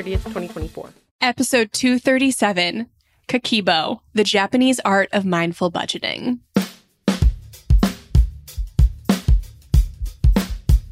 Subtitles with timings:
[0.00, 0.90] 30th, 2024.
[1.20, 2.86] Episode 237
[3.28, 6.38] Kakeibo, the Japanese art of mindful budgeting.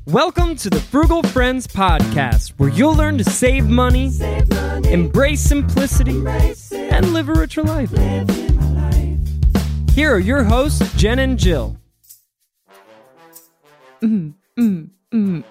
[0.05, 4.11] Welcome to the Frugal Friends podcast, where you'll learn to save money,
[4.91, 6.23] embrace simplicity,
[6.73, 7.91] and live a richer life.
[9.93, 11.77] Here are your hosts, Jen and Jill.
[14.03, 15.49] Mm, mm, mm,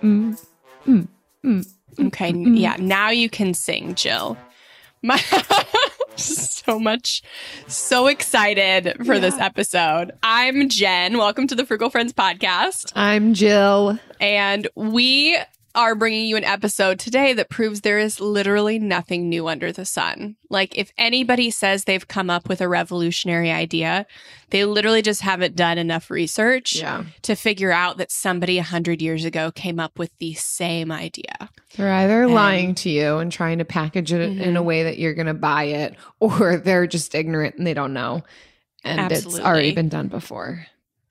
[1.99, 2.53] Okay, mm-hmm.
[2.53, 4.37] yeah, now you can sing, Jill.
[5.01, 5.17] My
[6.15, 7.23] so much,
[7.67, 10.11] so excited for this episode.
[10.21, 11.17] I'm Jen.
[11.17, 12.91] Welcome to the Frugal Friends podcast.
[12.95, 13.99] I'm Jill.
[14.19, 15.37] And we
[15.75, 19.85] are bringing you an episode today that proves there is literally nothing new under the
[19.85, 20.35] sun.
[20.49, 24.07] Like, if anybody says they've come up with a revolutionary idea,
[24.49, 27.03] they literally just haven't done enough research Yeah.
[27.23, 31.49] to figure out that somebody a hundred years ago came up with the same idea.
[31.75, 34.65] They're either And- lying to you and trying to package it in a Mhm.
[34.65, 38.23] way that you're going to buy it, or they're just ignorant and they don't know.
[38.83, 40.65] And it's already been done before.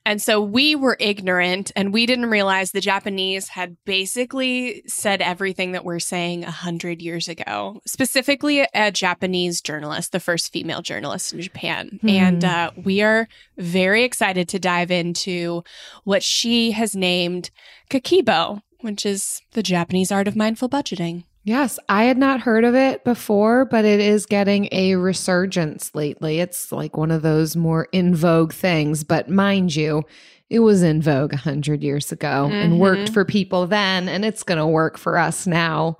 [0.07, 5.73] And so we were ignorant and we didn't realize the Japanese had basically said everything
[5.73, 7.81] that we're saying a hundred years ago.
[7.85, 11.99] Specifically, a Japanese journalist, the first female journalist in Japan.
[11.99, 12.09] Hmm.
[12.09, 15.65] And uh, we are very excited to dive into
[16.05, 17.51] what she has named
[17.89, 21.25] Kakeibo, which is the Japanese art of mindful budgeting.
[21.47, 26.41] Yes, I had not heard of it before, but it is getting a resurgence lately.
[26.41, 29.05] It's like one of those more in vogue things.
[29.05, 30.03] But mind you,
[30.49, 33.13] it was in vogue 100 years ago and worked Mhm.
[33.13, 35.97] for people then, and it's going to work for us now.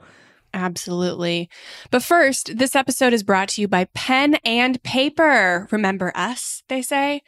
[0.54, 1.50] Absolutely.
[1.92, 5.70] But first, this episode is brought to you by Pen and Paper.
[5.72, 7.22] Remember us, they say?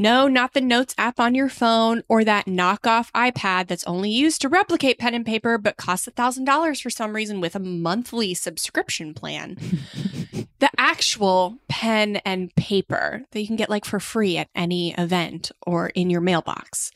[0.00, 4.40] No, not the Notes app on your phone or that knockoff iPad that's only used
[4.40, 9.12] to replicate pen and paper but costs $1,000 for some reason with a monthly subscription
[9.12, 9.58] plan.
[10.58, 15.52] the actual pen and paper that you can get like for free at any event
[15.66, 16.92] or in your mailbox.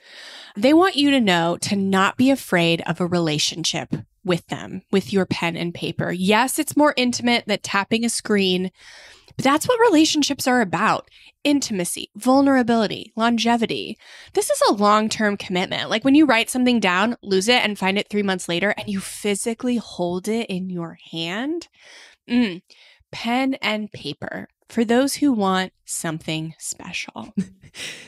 [0.56, 3.94] They want you to know to not be afraid of a relationship
[4.24, 6.10] with them, with your pen and paper.
[6.10, 8.70] Yes, it's more intimate than tapping a screen,
[9.36, 11.10] but that's what relationships are about
[11.44, 13.98] intimacy, vulnerability, longevity.
[14.32, 15.90] This is a long term commitment.
[15.90, 18.88] Like when you write something down, lose it, and find it three months later, and
[18.88, 21.68] you physically hold it in your hand.
[22.28, 22.62] Mm.
[23.12, 27.32] Pen and paper for those who want something special.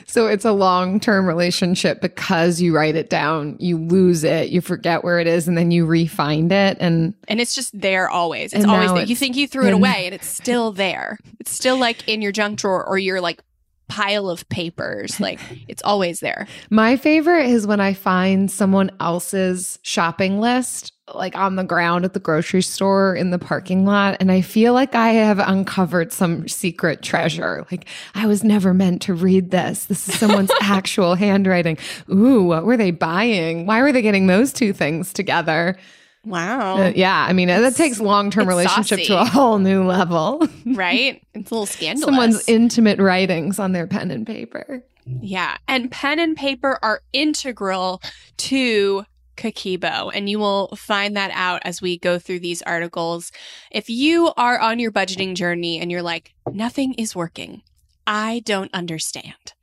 [0.05, 4.61] So it's a long term relationship because you write it down, you lose it, you
[4.61, 6.77] forget where it is, and then you refind it.
[6.79, 8.53] And And it's just there always.
[8.53, 9.03] It's always there.
[9.03, 11.17] You think you threw it away and it's still there.
[11.39, 13.41] It's still like in your junk drawer or your like
[13.87, 15.19] pile of papers.
[15.19, 16.47] Like it's always there.
[16.69, 22.13] my favorite is when I find someone else's shopping list, like on the ground at
[22.13, 24.17] the grocery store in the parking lot.
[24.19, 27.65] And I feel like I have uncovered some secret treasure.
[27.71, 29.85] Like I was never meant to read this.
[29.85, 31.77] This is someone's actual handwriting.
[32.11, 33.65] Ooh, what were they buying?
[33.65, 35.77] Why were they getting those two things together?
[36.25, 36.77] Wow.
[36.77, 37.25] Uh, yeah.
[37.27, 40.47] I mean, that takes long term it's relationship to a whole new level.
[40.65, 41.21] right?
[41.33, 42.05] It's a little scandalous.
[42.05, 44.83] Someone's intimate writings on their pen and paper.
[45.05, 45.57] Yeah.
[45.67, 48.01] And pen and paper are integral
[48.37, 49.05] to
[49.37, 53.31] Kakeibo, and you will find that out as we go through these articles.
[53.71, 57.61] If you are on your budgeting journey and you're like, nothing is working,
[58.05, 59.53] I don't understand,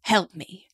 [0.00, 0.66] help me.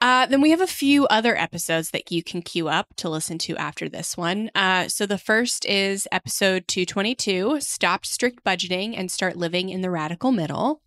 [0.00, 3.38] Uh, then we have a few other episodes that you can queue up to listen
[3.38, 4.50] to after this one.
[4.54, 9.90] Uh, so the first is episode 222 Stop Strict Budgeting and Start Living in the
[9.90, 10.80] Radical Middle.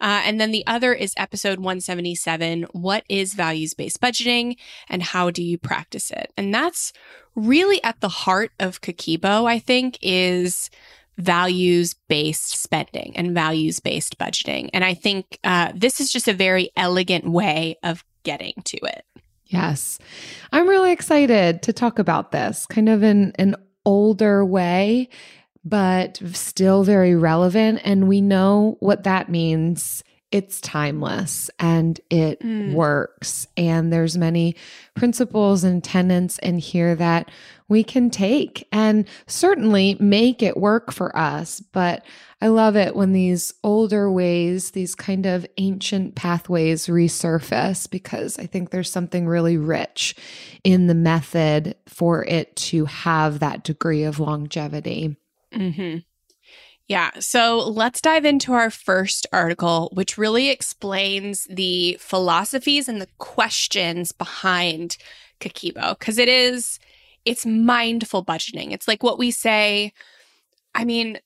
[0.00, 4.56] Uh, and then the other is episode 177 What is Values Based Budgeting
[4.88, 6.32] and How Do You Practice It?
[6.36, 6.92] And that's
[7.36, 10.70] really at the heart of Kakebo, I think, is
[11.18, 14.70] values based spending and values based budgeting.
[14.72, 19.04] And I think uh, this is just a very elegant way of getting to it.
[19.46, 19.98] Yes.
[20.50, 25.08] I'm really excited to talk about this kind of in an older way,
[25.64, 27.80] but still very relevant.
[27.84, 32.72] And we know what that means it's timeless and it mm.
[32.72, 33.46] works.
[33.56, 34.56] And there's many
[34.94, 37.30] principles and tenets in here that
[37.68, 41.60] we can take and certainly make it work for us.
[41.60, 42.04] But
[42.40, 48.46] i love it when these older ways these kind of ancient pathways resurface because i
[48.46, 50.16] think there's something really rich
[50.64, 55.16] in the method for it to have that degree of longevity.
[55.52, 55.98] Hmm
[56.92, 57.10] yeah.
[57.20, 64.12] So let's dive into our first article, which really explains the philosophies and the questions
[64.12, 64.98] behind
[65.40, 65.98] Kakebo.
[65.98, 66.78] Because it is,
[67.24, 68.72] it's mindful budgeting.
[68.72, 69.94] It's like what we say.
[70.74, 71.18] I mean,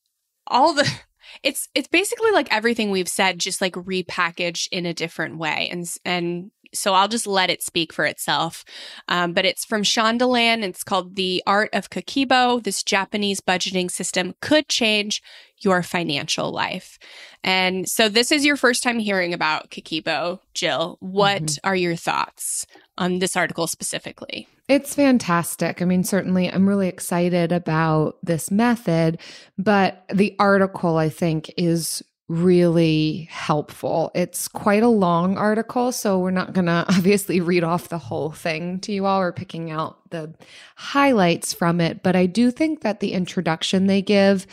[0.47, 0.89] all the,
[1.43, 5.69] it's, it's basically like everything we've said, just like repackaged in a different way.
[5.73, 8.65] And, and so I'll just let it speak for itself.
[9.09, 10.63] Um, but it's from Shondaland.
[10.63, 12.63] It's called The Art of Kakebo.
[12.63, 15.23] This Japanese budgeting system could change
[15.61, 16.99] your financial life.
[17.43, 20.99] And so this is your first time hearing about Kakebo, Jill.
[21.01, 21.69] What mm-hmm.
[21.69, 22.67] are your thoughts
[22.99, 24.49] on this article specifically?
[24.69, 25.81] It's fantastic.
[25.81, 29.19] I mean, certainly I'm really excited about this method,
[29.57, 34.11] but the article I think is really helpful.
[34.15, 38.33] It's quite a long article, so we're not going to obviously read off the whole
[38.33, 39.21] thing to you all.
[39.21, 40.35] We're picking out the
[40.77, 44.47] highlights from it, but I do think that the introduction they give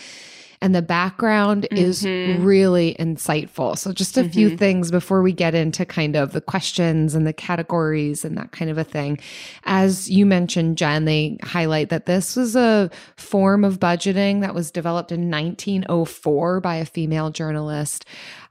[0.63, 1.77] and the background mm-hmm.
[1.77, 2.05] is
[2.41, 3.77] really insightful.
[3.77, 4.31] So, just a mm-hmm.
[4.31, 8.53] few things before we get into kind of the questions and the categories and that
[8.53, 9.19] kind of a thing.
[9.65, 14.71] As you mentioned, Jen, they highlight that this was a form of budgeting that was
[14.71, 18.05] developed in 1904 by a female journalist.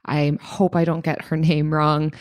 [0.05, 2.13] I hope I don't get her name wrong.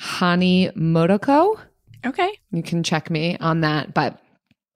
[0.00, 1.60] Hani Motoko.
[2.06, 2.30] Okay.
[2.50, 3.92] You can check me on that.
[3.92, 4.22] But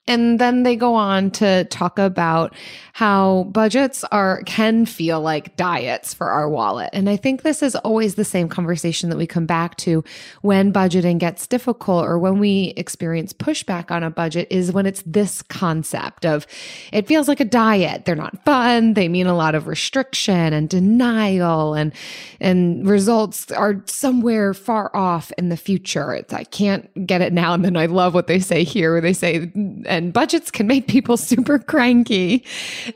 [0.08, 2.54] and then they go on to talk about
[2.92, 6.90] how budgets are can feel like diets for our wallet.
[6.92, 10.02] And I think this is always the same conversation that we come back to
[10.42, 15.02] when budgeting gets difficult or when we experience pushback on a budget is when it's
[15.06, 16.48] this concept of
[16.92, 18.04] it feels like a diet.
[18.04, 18.94] They're not fun.
[18.94, 21.92] They mean a lot of restriction and denial and
[22.40, 26.12] and results are somewhere far off in the future.
[26.12, 29.00] It's, I can't get it now and then I love what they say here where
[29.00, 29.52] they say
[29.92, 32.44] and budgets can make people super cranky.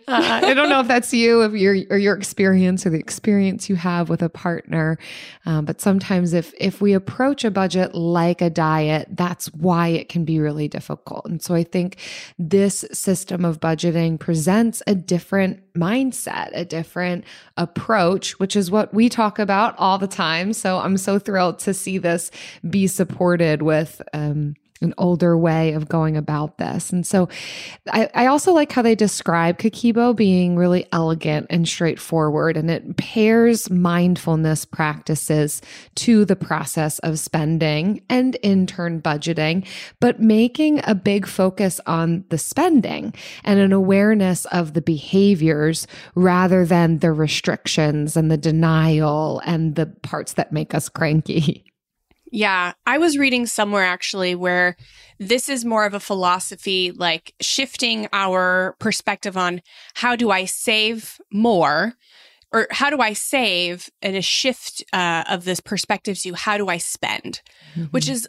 [0.09, 3.69] Uh, I don't know if that's you, if your or your experience or the experience
[3.69, 4.99] you have with a partner,
[5.45, 10.09] um, but sometimes if if we approach a budget like a diet, that's why it
[10.09, 11.27] can be really difficult.
[11.27, 11.99] And so I think
[12.39, 17.25] this system of budgeting presents a different mindset, a different
[17.59, 20.55] approach, which is what we talk about all the time.
[20.55, 22.31] So I'm so thrilled to see this
[22.69, 24.01] be supported with.
[24.15, 26.91] Um, an older way of going about this.
[26.93, 27.29] And so
[27.93, 32.97] I, I, also like how they describe Kakebo being really elegant and straightforward, and it
[32.97, 35.63] pairs mindfulness practices
[35.97, 39.67] to the process of spending and in turn budgeting,
[40.01, 43.15] but making a big focus on the spending
[43.45, 49.87] and an awareness of the behaviors rather than the restrictions and the denial and the
[49.87, 51.65] parts that make us cranky.
[52.33, 54.77] Yeah, I was reading somewhere actually where
[55.19, 59.63] this is more of a philosophy like shifting our perspective on
[59.95, 61.95] how do I save more
[62.53, 66.69] or how do I save and a shift uh, of this perspective to how do
[66.69, 67.43] I spend,
[67.75, 67.85] mm-hmm.
[67.87, 68.29] which is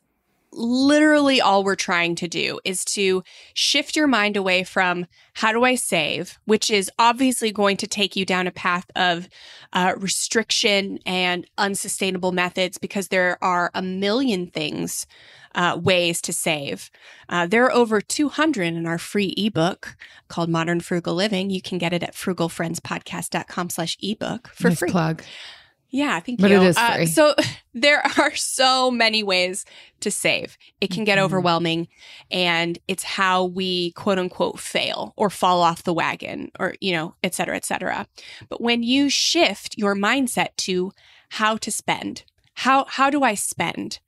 [0.58, 3.24] literally all we're trying to do is to
[3.54, 8.16] shift your mind away from how do I save, which is obviously going to take
[8.16, 9.30] you down a path of
[9.72, 15.06] uh, restriction and unsustainable methods because there are a million things,
[15.56, 16.90] uh, ways to save.
[17.30, 19.96] Uh, there are over 200 in our free ebook
[20.28, 21.50] called Modern Frugal Living.
[21.50, 24.90] You can get it at frugalfriendspodcast.com slash ebook for nice free.
[24.90, 25.24] plug.
[25.90, 26.58] Yeah, thank but you.
[26.58, 27.04] But it is uh, free.
[27.04, 27.36] Uh, so
[27.74, 29.66] there are so many ways
[30.02, 30.58] to save.
[30.82, 31.26] It can get mm-hmm.
[31.26, 31.88] overwhelming
[32.30, 37.16] and it's how we quote unquote fail or fall off the wagon or, you know,
[37.24, 38.08] et cetera, et cetera.
[38.50, 40.92] But when you shift your mindset to
[41.30, 42.24] how to spend,
[42.56, 44.00] how, how do I spend?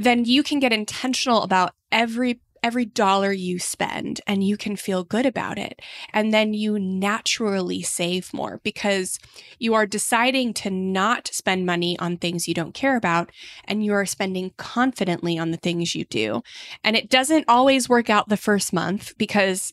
[0.00, 5.04] then you can get intentional about every every dollar you spend and you can feel
[5.04, 5.80] good about it.
[6.12, 9.18] And then you naturally save more because
[9.58, 13.30] you are deciding to not spend money on things you don't care about
[13.64, 16.42] and you are spending confidently on the things you do.
[16.84, 19.72] And it doesn't always work out the first month because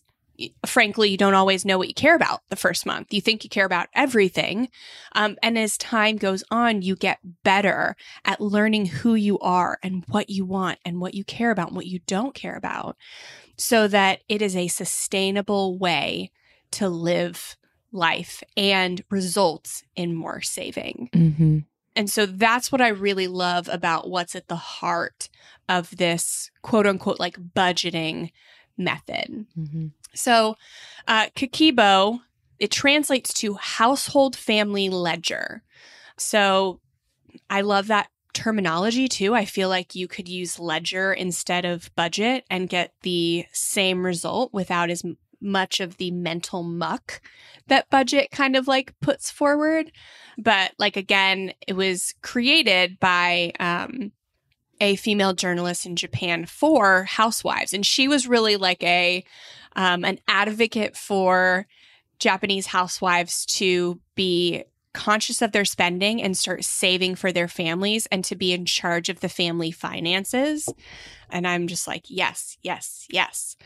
[0.66, 3.14] frankly, you don't always know what you care about the first month.
[3.14, 4.70] You think you care about everything.
[5.14, 10.04] Um, and as time goes on, you get better at learning who you are and
[10.08, 12.98] what you want and what you care about and what you don't care about
[13.58, 16.32] so that it is a sustainable way
[16.72, 17.58] to live
[17.92, 21.10] life and results in more saving.
[21.14, 21.60] Mm-hmm.
[21.96, 25.30] And so that's what I really love about what's at the heart
[25.68, 28.32] of this quote unquote like budgeting
[28.78, 29.48] method.
[29.58, 29.88] Mm-hmm.
[30.14, 30.56] So,
[31.08, 32.22] uh, Kakebo,
[32.60, 35.64] it translates to household family ledger.
[36.18, 36.80] So,
[37.50, 39.34] I love that terminology too.
[39.34, 44.54] I feel like you could use ledger instead of budget and get the same result
[44.54, 45.04] without as
[45.42, 47.22] much of the mental muck
[47.68, 49.92] that budget kind of like puts forward.
[50.38, 54.12] But like again, it was created by um,
[54.80, 59.24] a female journalist in Japan for housewives, and she was really like a
[59.78, 61.68] um, an advocate for
[62.20, 64.66] Japanese housewives to be
[64.98, 69.10] conscious of their spending and start saving for their families and to be in charge
[69.10, 70.68] of the family finances.
[71.30, 73.58] And i'm just like yes yes yes.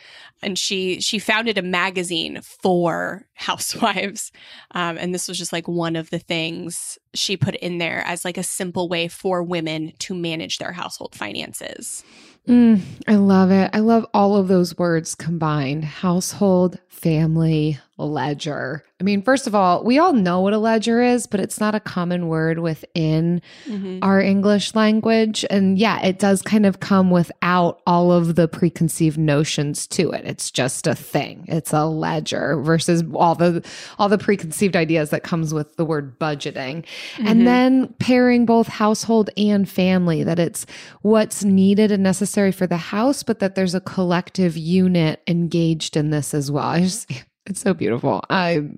[0.41, 4.33] And she she founded a magazine for housewives.
[4.71, 8.25] Um, and this was just like one of the things she put in there as
[8.25, 12.03] like a simple way for women to manage their household finances
[12.47, 13.69] Mm, I love it.
[13.73, 18.83] I love all of those words combined household, family, ledger.
[18.99, 21.73] I mean, first of all, we all know what a ledger is, but it's not
[21.73, 23.99] a common word within mm-hmm.
[24.01, 25.43] our English language.
[25.49, 30.25] And yeah, it does kind of come without all of the preconceived notions to it.
[30.25, 31.45] It's just a thing.
[31.47, 33.67] It's a ledger versus all the
[33.97, 36.83] all the preconceived ideas that comes with the word budgeting.
[36.83, 37.27] Mm-hmm.
[37.27, 40.65] And then pairing both household and family that it's
[41.01, 46.09] what's needed and necessary for the house, but that there's a collective unit engaged in
[46.09, 46.65] this as well.
[46.65, 47.11] I just
[47.45, 48.23] it's so beautiful.
[48.29, 48.69] I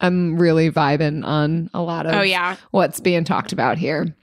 [0.00, 2.56] I'm really vibing on a lot of oh, yeah.
[2.70, 4.14] what's being talked about here.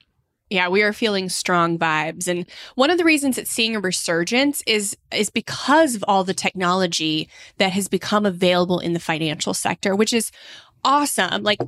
[0.50, 2.28] Yeah, we are feeling strong vibes.
[2.28, 2.46] And
[2.76, 7.30] one of the reasons it's seeing a resurgence is is because of all the technology
[7.58, 10.30] that has become available in the financial sector, which is
[10.84, 11.44] awesome.
[11.44, 11.60] Like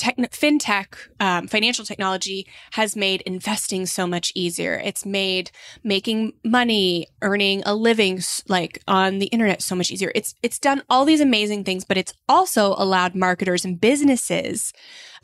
[0.00, 4.80] tech, fintech, um, financial technology has made investing so much easier.
[4.82, 5.50] It's made
[5.84, 10.10] making money, earning a living, like on the internet, so much easier.
[10.14, 14.72] It's it's done all these amazing things, but it's also allowed marketers and businesses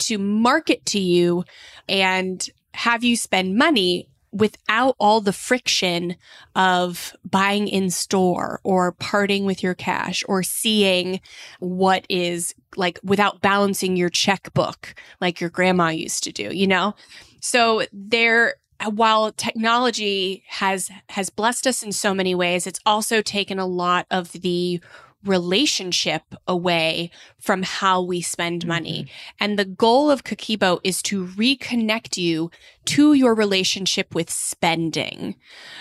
[0.00, 1.44] to market to you
[1.88, 6.16] and have you spend money without all the friction
[6.54, 11.20] of buying in store or parting with your cash or seeing
[11.60, 16.94] what is like without balancing your checkbook like your grandma used to do, you know?
[17.40, 23.58] So there while technology has has blessed us in so many ways, it's also taken
[23.58, 24.80] a lot of the
[25.26, 29.02] relationship away from how we spend money.
[29.02, 29.36] Mm-hmm.
[29.40, 32.50] And the goal of Kakebo is to reconnect you
[32.86, 35.36] to your relationship with spending.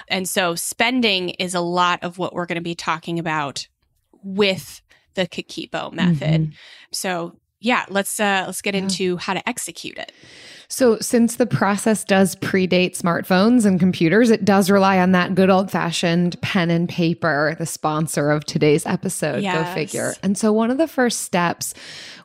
[0.07, 3.67] And so spending is a lot of what we're going to be talking about
[4.23, 4.81] with
[5.13, 6.41] the Kakebo method.
[6.41, 6.53] Mm-hmm.
[6.91, 8.81] So yeah, let's uh let's get yeah.
[8.81, 10.11] into how to execute it.
[10.67, 15.49] So, since the process does predate smartphones and computers, it does rely on that good
[15.49, 19.41] old fashioned pen and paper, the sponsor of today's episode.
[19.41, 19.67] Yes.
[19.67, 20.13] Go figure.
[20.21, 21.73] And so, one of the first steps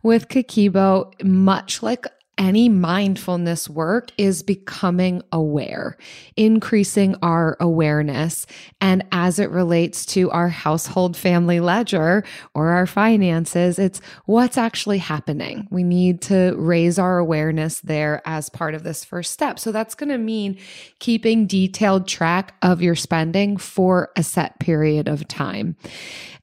[0.03, 2.07] with Kakebo, much like
[2.41, 5.99] any mindfulness work is becoming aware,
[6.37, 8.47] increasing our awareness.
[8.81, 14.99] And as it relates to our household family ledger or our finances, it's what's actually
[14.99, 15.69] happening.
[15.71, 19.59] We need to raise our awareness there as part of this first step.
[19.59, 20.59] So that's going to mean
[20.99, 25.77] keeping detailed track of your spending for a set period of time.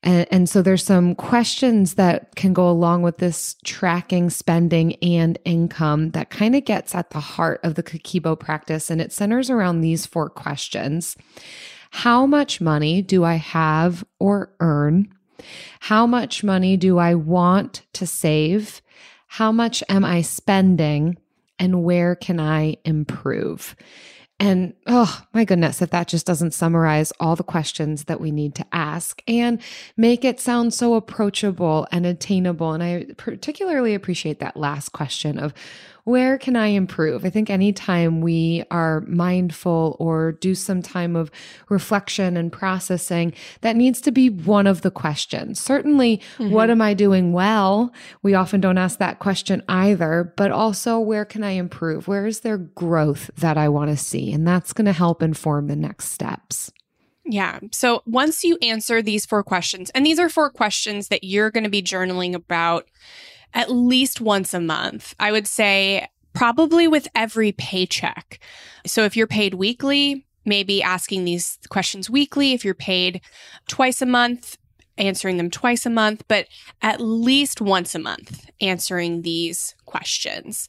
[0.04, 5.40] And, and so there's some questions that can go along with this tracking spending and
[5.44, 8.90] income Um, that kind of gets at the heart of the Kakebo practice.
[8.90, 11.16] And it centers around these four questions.
[11.92, 15.14] How much money do I have or earn?
[15.80, 18.82] How much money do I want to save?
[19.28, 21.18] How much am I spending?
[21.60, 23.76] And where can I improve?
[24.40, 28.54] And oh my goodness, if that just doesn't summarize all the questions that we need
[28.56, 29.60] to ask and
[29.96, 32.74] make it sound so approachable and attainable.
[32.74, 35.56] And I particularly appreciate that last question of
[36.08, 37.26] where can I improve?
[37.26, 41.30] I think anytime we are mindful or do some time of
[41.68, 45.60] reflection and processing, that needs to be one of the questions.
[45.60, 46.50] Certainly, mm-hmm.
[46.50, 47.92] what am I doing well?
[48.24, 52.08] We often don't ask that question either, but also where can I improve?
[52.08, 54.32] Where is there growth that I want to see?
[54.32, 56.72] And that's going to help inform the next steps.
[57.26, 57.60] Yeah.
[57.74, 61.66] So once you answer these four questions, and these are four questions that you're going
[61.66, 62.88] to be journaling about
[63.58, 68.40] at least once a month, I would say probably with every paycheck.
[68.86, 72.54] So if you're paid weekly, maybe asking these questions weekly.
[72.54, 73.20] If you're paid
[73.68, 74.60] twice a month,
[75.00, 76.48] answering them twice a month, but
[76.84, 80.68] at least once a month answering these questions.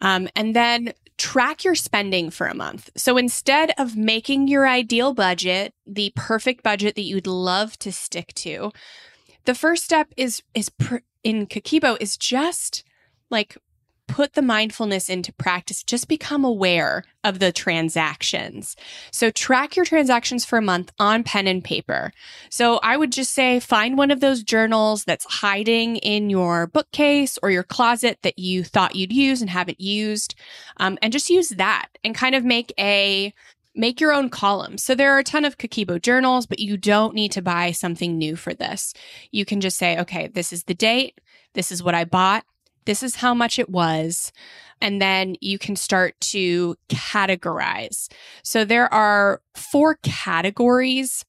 [0.00, 2.90] Um, and then track your spending for a month.
[2.96, 8.32] So instead of making your ideal budget, the perfect budget that you'd love to stick
[8.36, 8.70] to,
[9.44, 12.84] the first step is is pr- in Kakebo is just
[13.28, 13.58] like
[14.06, 18.74] put the mindfulness into practice, just become aware of the transactions.
[19.12, 22.12] So track your transactions for a month on pen and paper.
[22.48, 27.38] So I would just say find one of those journals that's hiding in your bookcase
[27.42, 30.34] or your closet that you thought you'd use and haven't used.
[30.78, 33.34] Um, and just use that and kind of make a
[33.78, 34.82] make your own columns.
[34.82, 38.18] So there are a ton of Kakebo journals, but you don't need to buy something
[38.18, 38.92] new for this.
[39.30, 41.20] You can just say, okay, this is the date.
[41.54, 42.44] This is what I bought.
[42.84, 44.32] This is how much it was.
[44.80, 48.10] And then you can start to categorize.
[48.42, 51.24] So there are four categories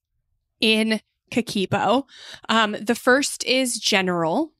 [0.59, 1.01] in
[1.31, 2.03] Kakebo.
[2.47, 4.51] Um, the first is general.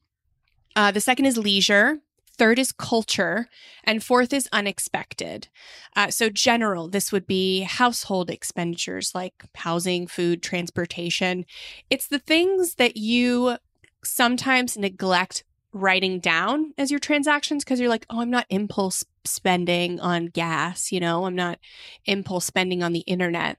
[0.76, 1.98] Uh, the second is leisure.
[2.40, 3.48] Third is culture.
[3.84, 5.48] And fourth is unexpected.
[5.94, 11.44] Uh, so, general, this would be household expenditures like housing, food, transportation.
[11.90, 13.58] It's the things that you
[14.02, 15.44] sometimes neglect
[15.74, 20.90] writing down as your transactions because you're like, oh, I'm not impulse spending on gas,
[20.90, 21.58] you know, I'm not
[22.06, 23.58] impulse spending on the internet.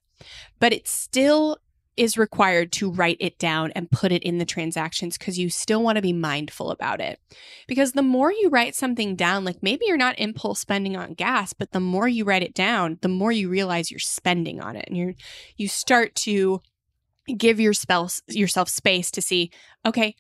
[0.59, 1.59] But it still
[1.98, 5.83] is required to write it down and put it in the transactions because you still
[5.83, 7.19] want to be mindful about it.
[7.67, 11.53] Because the more you write something down, like maybe you're not impulse spending on gas,
[11.53, 14.86] but the more you write it down, the more you realize you're spending on it
[14.88, 15.15] and you
[15.57, 16.62] you start to
[17.38, 19.51] give your spell, yourself space to see,
[19.86, 20.15] okay,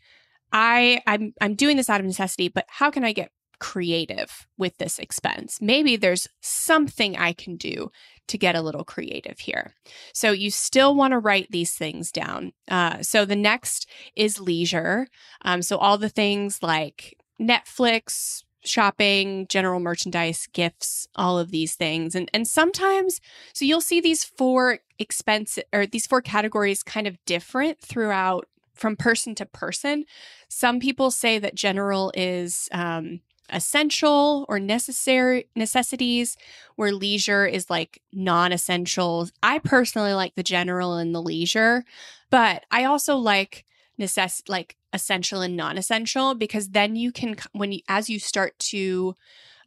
[0.51, 4.77] I I'm I'm doing this out of necessity, but how can I get creative with
[4.77, 5.59] this expense?
[5.61, 7.91] Maybe there's something I can do
[8.31, 9.73] to get a little creative here.
[10.13, 12.53] So you still want to write these things down.
[12.69, 15.07] Uh, so the next is leisure.
[15.43, 22.15] Um, so all the things like Netflix, shopping, general merchandise, gifts, all of these things.
[22.15, 23.19] And and sometimes
[23.53, 28.95] so you'll see these four expense or these four categories kind of different throughout from
[28.95, 30.05] person to person.
[30.47, 36.37] Some people say that general is um, essential or necessary necessities,
[36.75, 39.29] where leisure is like non-essential.
[39.43, 41.83] I personally like the general and the leisure,
[42.29, 43.65] but I also like
[43.99, 49.15] necess like essential and non-essential because then you can when you as you start to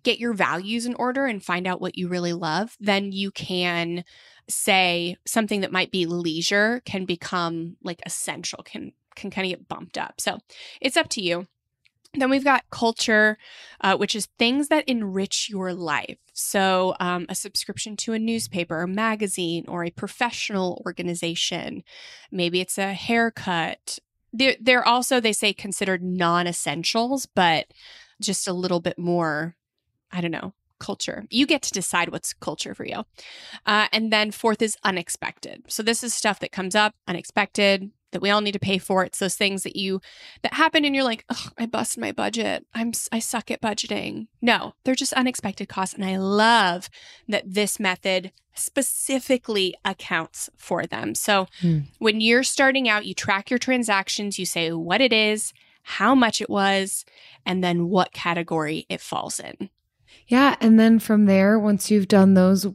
[0.03, 4.05] get your values in order and find out what you really love, then you can
[4.49, 9.69] say something that might be leisure can become like essential, can can kind of get
[9.69, 10.21] bumped up.
[10.21, 10.39] So
[10.81, 11.47] it's up to you.
[12.17, 13.39] Then we've got culture,
[13.81, 16.19] uh, which is things that enrich your life.
[16.33, 21.83] So, um, a subscription to a newspaper or magazine or a professional organization.
[22.31, 23.99] Maybe it's a haircut.
[24.33, 27.67] They're, they're also, they say, considered non essentials, but
[28.21, 29.57] just a little bit more,
[30.11, 31.25] I don't know, culture.
[31.31, 33.05] You get to decide what's culture for you.
[33.65, 35.65] Uh, and then fourth is unexpected.
[35.69, 39.05] So, this is stuff that comes up unexpected, that we all need to pay for.
[39.05, 40.01] It's those things that you
[40.43, 42.65] that happen and you're like, oh, I bust my budget.
[42.73, 44.29] I'm I suck at budgeting.
[44.41, 46.89] No, they're just unexpected costs, and I love
[47.29, 51.15] that this method specifically accounts for them.
[51.15, 51.81] So hmm.
[51.99, 54.39] when you're starting out, you track your transactions.
[54.39, 57.05] You say what it is, how much it was,
[57.45, 59.69] and then what category it falls in.
[60.29, 62.67] Yeah, and then from there, once you've done those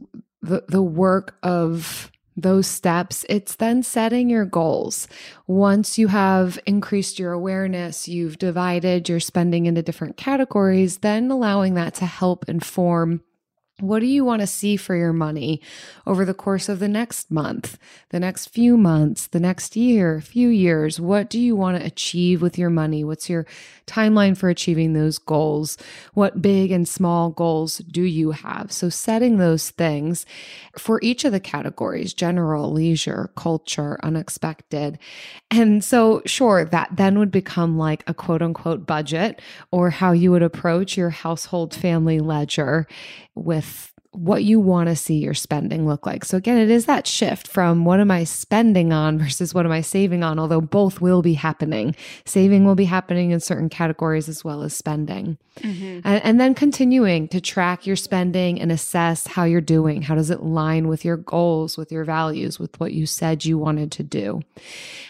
[0.42, 5.08] the the work of those steps, it's then setting your goals.
[5.46, 11.74] Once you have increased your awareness, you've divided your spending into different categories, then allowing
[11.74, 13.22] that to help inform
[13.80, 15.60] What do you want to see for your money
[16.06, 17.78] over the course of the next month,
[18.10, 21.00] the next few months, the next year, few years?
[21.00, 23.04] What do you want to achieve with your money?
[23.04, 23.46] What's your
[23.86, 25.76] timeline for achieving those goals?
[26.14, 28.70] What big and small goals do you have?
[28.72, 30.26] So, setting those things
[30.78, 34.98] for each of the categories general, leisure, culture, unexpected.
[35.50, 39.40] And so, sure, that then would become like a quote unquote budget
[39.70, 42.86] or how you would approach your household family ledger
[43.34, 43.64] with
[44.12, 46.24] what you want to see your spending look like.
[46.24, 49.72] So again, it is that shift from what am I spending on versus what am
[49.72, 51.94] I saving on, although both will be happening.
[52.24, 55.38] Saving will be happening in certain categories as well as spending.
[55.58, 56.00] Mm-hmm.
[56.04, 60.00] And, and, then continuing to track your spending and assess how you're doing.
[60.00, 63.58] How does it line with your goals, with your values, with what you said you
[63.58, 64.40] wanted to do?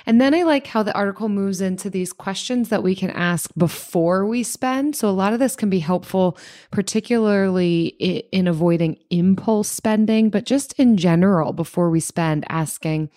[0.07, 3.51] And then I like how the article moves into these questions that we can ask
[3.57, 4.97] before we spend.
[4.97, 6.37] So a lot of this can be helpful,
[6.71, 7.89] particularly
[8.33, 13.11] in avoiding impulse spending, but just in general, before we spend, asking,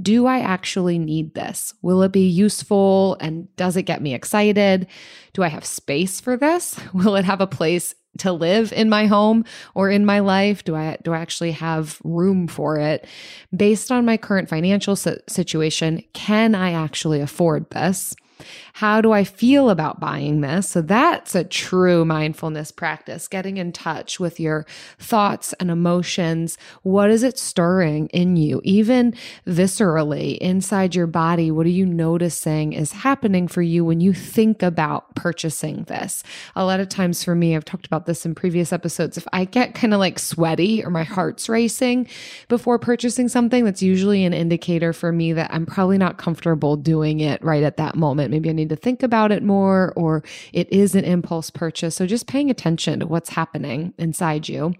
[0.00, 1.74] do I actually need this?
[1.82, 3.16] Will it be useful?
[3.20, 4.86] And does it get me excited?
[5.32, 6.78] Do I have space for this?
[6.94, 10.64] Will it have a place to live in my home or in my life?
[10.64, 13.06] Do I do I actually have room for it?
[13.54, 18.14] Based on my current financial situation, can I actually afford this?
[18.74, 20.68] How do I feel about buying this?
[20.70, 24.66] So that's a true mindfulness practice, getting in touch with your
[24.98, 26.58] thoughts and emotions.
[26.82, 29.14] What is it stirring in you, even
[29.46, 31.50] viscerally inside your body?
[31.50, 36.22] What are you noticing is happening for you when you think about purchasing this?
[36.56, 39.16] A lot of times for me, I've talked about this in previous episodes.
[39.16, 42.08] If I get kind of like sweaty or my heart's racing
[42.48, 47.20] before purchasing something, that's usually an indicator for me that I'm probably not comfortable doing
[47.20, 48.31] it right at that moment.
[48.32, 51.94] Maybe I need to think about it more, or it is an impulse purchase.
[51.94, 54.74] So just paying attention to what's happening inside you.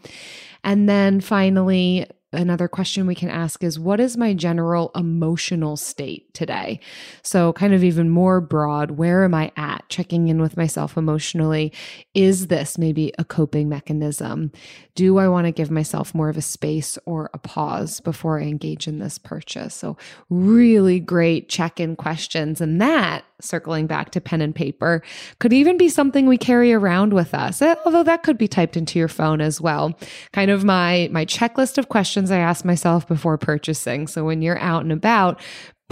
[0.65, 6.33] And then finally, another question we can ask is what is my general emotional state
[6.35, 6.81] today?
[7.23, 9.89] So, kind of even more broad, where am I at?
[9.89, 11.73] Checking in with myself emotionally.
[12.15, 14.53] Is this maybe a coping mechanism?
[14.95, 18.45] Do I want to give myself more of a space or a pause before I
[18.45, 19.75] engage in this purchase?
[19.75, 19.97] So,
[20.31, 22.61] really great check in questions.
[22.61, 25.03] And that, circling back to pen and paper,
[25.39, 28.77] could even be something we carry around with us, eh, although that could be typed
[28.77, 29.99] into your phone as well.
[30.33, 34.07] Kind of my, my checklist of questions I ask myself before purchasing.
[34.07, 35.41] So, when you're out and about,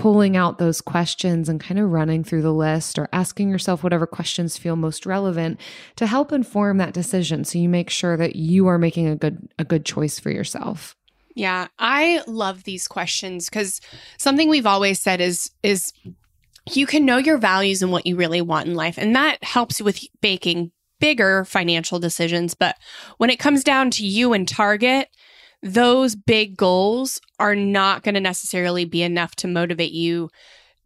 [0.00, 4.06] pulling out those questions and kind of running through the list or asking yourself whatever
[4.06, 5.60] questions feel most relevant
[5.96, 9.46] to help inform that decision so you make sure that you are making a good
[9.58, 10.96] a good choice for yourself.
[11.34, 13.80] Yeah, I love these questions cuz
[14.16, 15.92] something we've always said is is
[16.72, 19.80] you can know your values and what you really want in life and that helps
[19.80, 22.76] with making bigger financial decisions, but
[23.16, 25.08] when it comes down to you and target,
[25.62, 30.30] those big goals are not going to necessarily be enough to motivate you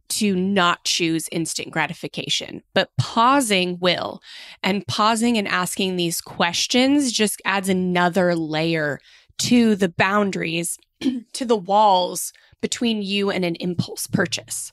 [0.08, 4.20] to not choose instant gratification, but pausing will.
[4.62, 9.00] And pausing and asking these questions just adds another layer
[9.38, 10.78] to the boundaries,
[11.32, 14.70] to the walls between you and an impulse purchase.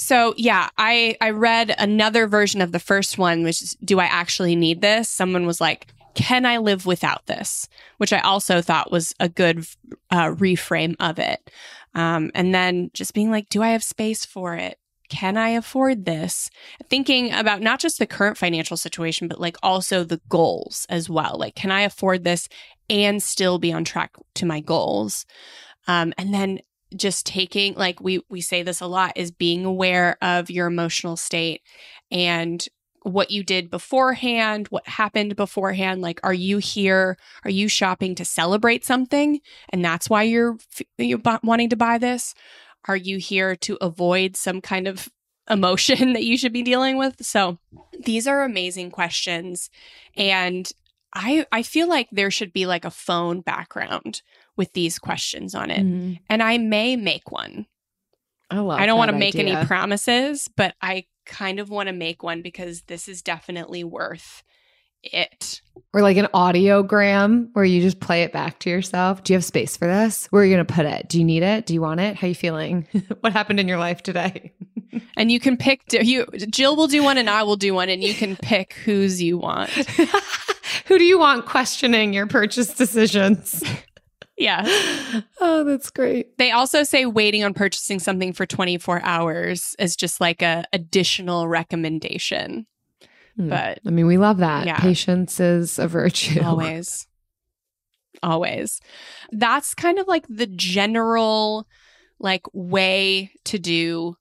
[0.00, 4.04] So yeah, I I read another version of the first one, which is do I
[4.04, 5.08] actually need this?
[5.08, 7.68] Someone was like, can I live without this?
[7.96, 9.66] Which I also thought was a good
[10.10, 11.50] uh, reframe of it.
[11.96, 14.78] Um, and then just being like, do I have space for it?
[15.08, 16.48] Can I afford this?
[16.88, 21.36] Thinking about not just the current financial situation, but like also the goals as well.
[21.36, 22.48] Like, can I afford this
[22.88, 25.26] and still be on track to my goals?
[25.88, 26.60] Um, and then
[26.96, 31.16] just taking like we we say this a lot is being aware of your emotional
[31.16, 31.62] state
[32.10, 32.66] and
[33.02, 36.00] what you did beforehand, what happened beforehand.
[36.00, 37.16] Like, are you here?
[37.44, 39.40] Are you shopping to celebrate something?
[39.70, 40.56] And that's why you're,
[40.96, 42.34] you're wanting to buy this?
[42.86, 45.08] Are you here to avoid some kind of
[45.50, 47.24] emotion that you should be dealing with?
[47.24, 47.58] So
[48.04, 49.70] these are amazing questions.
[50.16, 50.70] And
[51.14, 54.22] I, I feel like there should be like a phone background
[54.58, 55.84] with these questions on it.
[55.84, 56.18] Mm.
[56.28, 57.66] And I may make one.
[58.50, 62.22] I, I don't want to make any promises, but I kind of want to make
[62.22, 64.42] one because this is definitely worth
[65.02, 65.62] it.
[65.92, 69.22] Or like an audiogram where you just play it back to yourself.
[69.22, 70.26] Do you have space for this?
[70.26, 71.08] Where are you going to put it?
[71.08, 71.66] Do you need it?
[71.66, 72.16] Do you want it?
[72.16, 72.86] How are you feeling?
[73.20, 74.52] what happened in your life today?
[75.16, 78.02] and you can pick you Jill will do one and I will do one and
[78.02, 79.70] you can pick whose you want.
[80.86, 83.62] Who do you want questioning your purchase decisions?
[84.38, 84.66] Yeah.
[85.40, 86.36] Oh, that's great.
[86.36, 91.46] They also say waiting on purchasing something for 24 hours is just like a additional
[91.48, 92.66] recommendation.
[93.36, 93.48] Hmm.
[93.48, 94.66] But I mean, we love that.
[94.66, 94.78] Yeah.
[94.78, 96.40] Patience is a virtue.
[96.44, 97.06] Always.
[98.22, 98.80] always.
[99.30, 101.66] That's kind of like the general
[102.18, 104.16] like way to do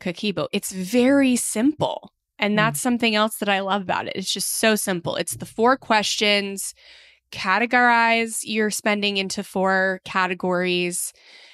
[0.00, 0.48] Kakebo.
[0.52, 2.12] It's very simple.
[2.38, 2.82] And that's mm.
[2.82, 4.14] something else that I love about it.
[4.16, 5.16] It's just so simple.
[5.16, 6.74] It's the four questions,
[7.32, 11.12] categorize your spending into four categories,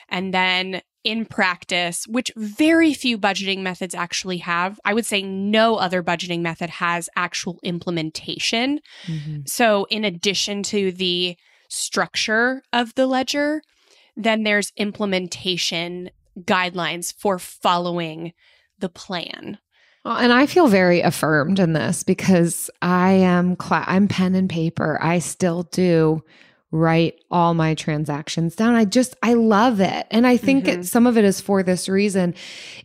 [0.08, 4.78] and then in practice, which very few budgeting methods actually have.
[4.84, 8.80] I would say no other budgeting method has actual implementation.
[9.06, 9.40] Mm-hmm.
[9.46, 11.36] So, in addition to the
[11.68, 13.62] structure of the ledger,
[14.16, 16.10] then there's implementation
[16.40, 18.32] guidelines for following
[18.78, 19.58] the plan.
[20.04, 24.98] Well, and I feel very affirmed in this because I am I'm pen and paper.
[25.02, 26.22] I still do
[26.70, 28.74] write all my transactions down.
[28.74, 30.06] I just I love it.
[30.10, 30.80] And I think mm-hmm.
[30.80, 32.34] it, some of it is for this reason.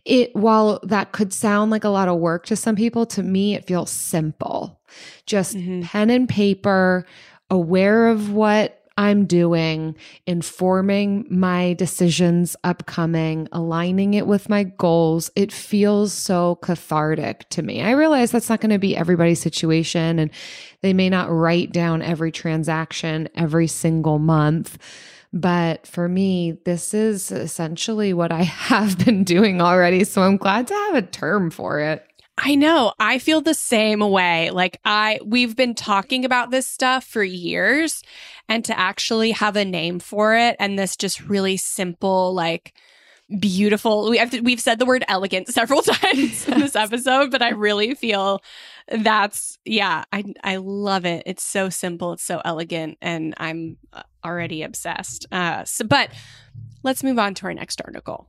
[0.04, 3.54] It while that could sound like a lot of work to some people, to me
[3.54, 4.80] it feels simple.
[5.26, 5.82] Just mm-hmm.
[5.82, 7.04] pen and paper,
[7.50, 15.52] aware of what I'm doing, informing my decisions upcoming, aligning it with my goals, it
[15.52, 17.82] feels so cathartic to me.
[17.82, 20.30] I realize that's not going to be everybody's situation and
[20.82, 24.78] they may not write down every transaction every single month.
[25.32, 30.04] But for me, this is essentially what I have been doing already.
[30.04, 32.06] So I'm glad to have a term for it.
[32.36, 32.92] I know.
[32.98, 34.50] I feel the same way.
[34.50, 38.02] Like I we've been talking about this stuff for years
[38.48, 42.74] and to actually have a name for it and this just really simple like
[43.40, 47.50] beautiful we have we've said the word elegant several times in this episode but I
[47.50, 48.42] really feel
[48.88, 51.22] that's yeah, I I love it.
[51.26, 55.26] It's so simple, it's so elegant and I'm uh, already obsessed.
[55.30, 56.10] Uh so but
[56.82, 58.28] let's move on to our next article.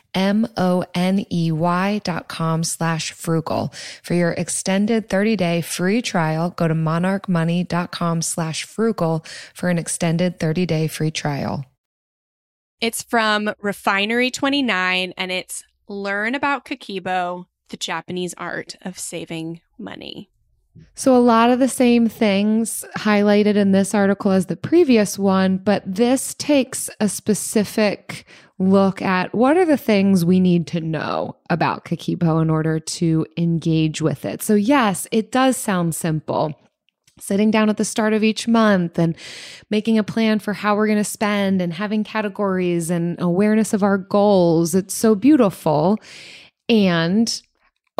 [0.13, 3.73] M-O-N-E-Y dot com slash frugal.
[4.03, 10.87] For your extended 30-day free trial, go to monarchmoney.com slash frugal for an extended 30-day
[10.87, 11.65] free trial.
[12.79, 20.31] It's from Refinery 29 and it's Learn About Kakebo, the Japanese art of saving money.
[20.95, 25.57] So, a lot of the same things highlighted in this article as the previous one,
[25.57, 28.25] but this takes a specific
[28.61, 33.25] look at what are the things we need to know about Kakebo in order to
[33.37, 34.41] engage with it.
[34.41, 36.53] So, yes, it does sound simple.
[37.19, 39.15] Sitting down at the start of each month and
[39.69, 43.83] making a plan for how we're going to spend and having categories and awareness of
[43.83, 44.73] our goals.
[44.73, 45.97] It's so beautiful.
[46.67, 47.41] And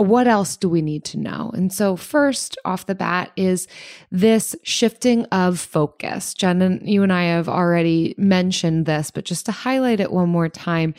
[0.01, 1.51] what else do we need to know?
[1.53, 3.67] And so, first off the bat is
[4.11, 6.33] this shifting of focus.
[6.33, 10.29] Jen and you and I have already mentioned this, but just to highlight it one
[10.29, 10.93] more time,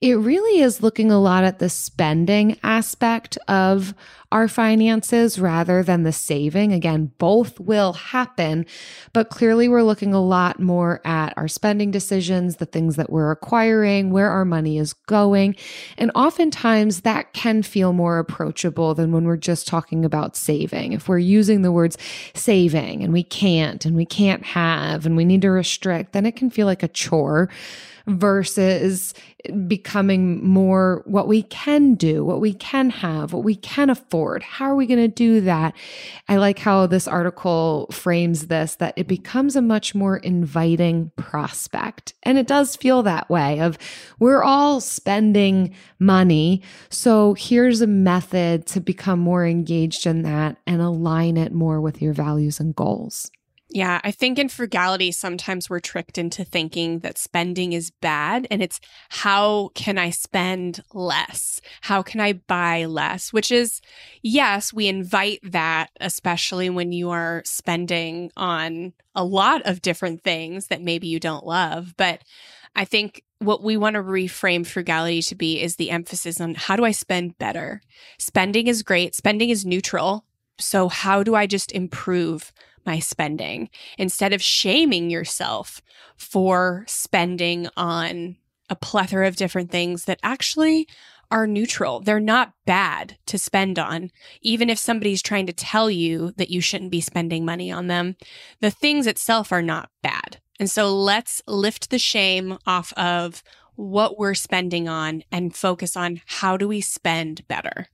[0.00, 3.94] it really is looking a lot at the spending aspect of
[4.30, 6.72] our finances rather than the saving.
[6.72, 8.66] Again, both will happen,
[9.12, 13.30] but clearly we're looking a lot more at our spending decisions, the things that we're
[13.30, 15.56] acquiring, where our money is going.
[15.96, 20.92] And oftentimes that can feel more approachable than when we're just talking about saving.
[20.92, 21.96] If we're using the words
[22.34, 26.36] saving and we can't and we can't have and we need to restrict, then it
[26.36, 27.48] can feel like a chore
[28.08, 29.14] versus
[29.66, 34.42] becoming more what we can do, what we can have, what we can afford.
[34.42, 35.74] How are we going to do that?
[36.28, 42.14] I like how this article frames this that it becomes a much more inviting prospect.
[42.22, 43.78] And it does feel that way of
[44.18, 46.62] we're all spending money.
[46.90, 52.02] So here's a method to become more engaged in that and align it more with
[52.02, 53.30] your values and goals.
[53.70, 58.62] Yeah, I think in frugality, sometimes we're tricked into thinking that spending is bad and
[58.62, 61.60] it's how can I spend less?
[61.82, 63.30] How can I buy less?
[63.30, 63.82] Which is,
[64.22, 70.68] yes, we invite that, especially when you are spending on a lot of different things
[70.68, 71.92] that maybe you don't love.
[71.98, 72.22] But
[72.74, 76.76] I think what we want to reframe frugality to be is the emphasis on how
[76.76, 77.82] do I spend better?
[78.18, 80.24] Spending is great, spending is neutral.
[80.58, 82.52] So, how do I just improve
[82.88, 85.82] my spending instead of shaming yourself
[86.16, 88.36] for spending on
[88.70, 90.88] a plethora of different things that actually
[91.30, 92.00] are neutral.
[92.00, 94.10] They're not bad to spend on.
[94.40, 98.16] Even if somebody's trying to tell you that you shouldn't be spending money on them,
[98.60, 100.40] the things itself are not bad.
[100.58, 103.42] And so let's lift the shame off of
[103.76, 107.86] what we're spending on and focus on how do we spend better.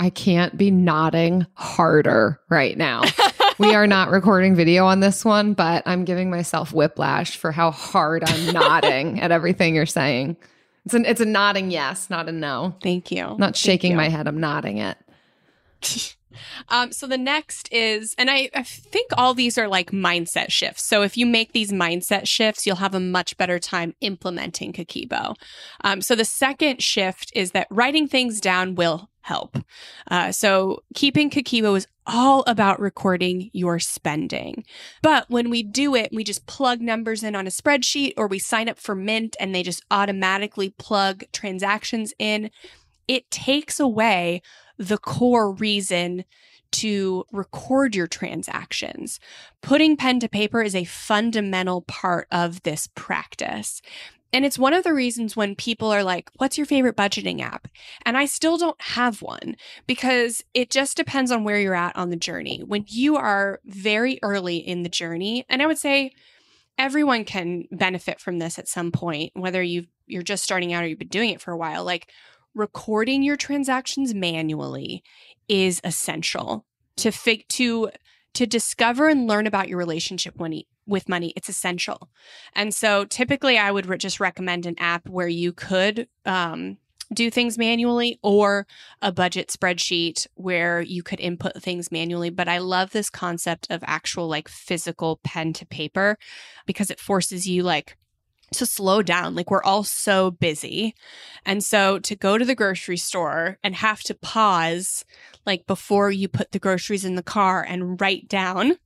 [0.00, 3.02] I can't be nodding harder right now.
[3.58, 7.70] we are not recording video on this one, but I'm giving myself whiplash for how
[7.70, 10.36] hard I'm nodding at everything you're saying.
[10.84, 12.76] It's an it's a nodding yes, not a no.
[12.82, 13.36] Thank you.
[13.38, 13.96] Not shaking you.
[13.96, 14.98] my head, I'm nodding it.
[16.68, 20.84] um, so the next is, and I, I think all these are like mindset shifts.
[20.84, 25.36] So if you make these mindset shifts, you'll have a much better time implementing Kakeibo.
[25.82, 29.56] Um, so the second shift is that writing things down will help.
[30.10, 34.64] Uh, so keeping Kakeibo is all about recording your spending.
[35.02, 38.38] But when we do it, we just plug numbers in on a spreadsheet or we
[38.38, 42.50] sign up for Mint and they just automatically plug transactions in.
[43.08, 44.42] It takes away
[44.78, 46.24] the core reason
[46.72, 49.20] to record your transactions.
[49.62, 53.80] Putting pen to paper is a fundamental part of this practice.
[54.34, 57.68] And it's one of the reasons when people are like, What's your favorite budgeting app?
[58.04, 62.10] And I still don't have one because it just depends on where you're at on
[62.10, 62.60] the journey.
[62.66, 66.10] When you are very early in the journey, and I would say
[66.76, 70.88] everyone can benefit from this at some point, whether you you're just starting out or
[70.88, 72.10] you've been doing it for a while, like
[72.56, 75.04] recording your transactions manually
[75.48, 76.66] is essential
[76.96, 77.90] to fig to
[78.34, 80.52] to discover and learn about your relationship when
[80.86, 81.32] with money.
[81.36, 82.10] It's essential.
[82.54, 86.78] And so typically I would re- just recommend an app where you could um,
[87.12, 88.66] do things manually or
[89.02, 92.30] a budget spreadsheet where you could input things manually.
[92.30, 96.18] But I love this concept of actual like physical pen to paper
[96.66, 97.96] because it forces you like
[98.52, 99.34] to slow down.
[99.34, 100.94] Like we're all so busy.
[101.44, 105.04] And so to go to the grocery store and have to pause
[105.46, 108.76] like before you put the groceries in the car and write down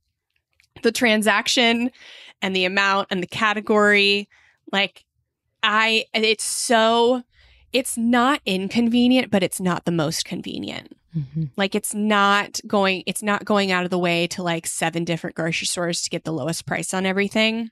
[0.83, 1.91] the transaction
[2.41, 4.29] and the amount and the category.
[4.71, 5.03] Like,
[5.63, 7.23] I, it's so,
[7.73, 10.95] it's not inconvenient, but it's not the most convenient.
[11.15, 11.45] Mm-hmm.
[11.57, 15.35] Like it's not going it's not going out of the way to like seven different
[15.35, 17.71] grocery stores to get the lowest price on everything,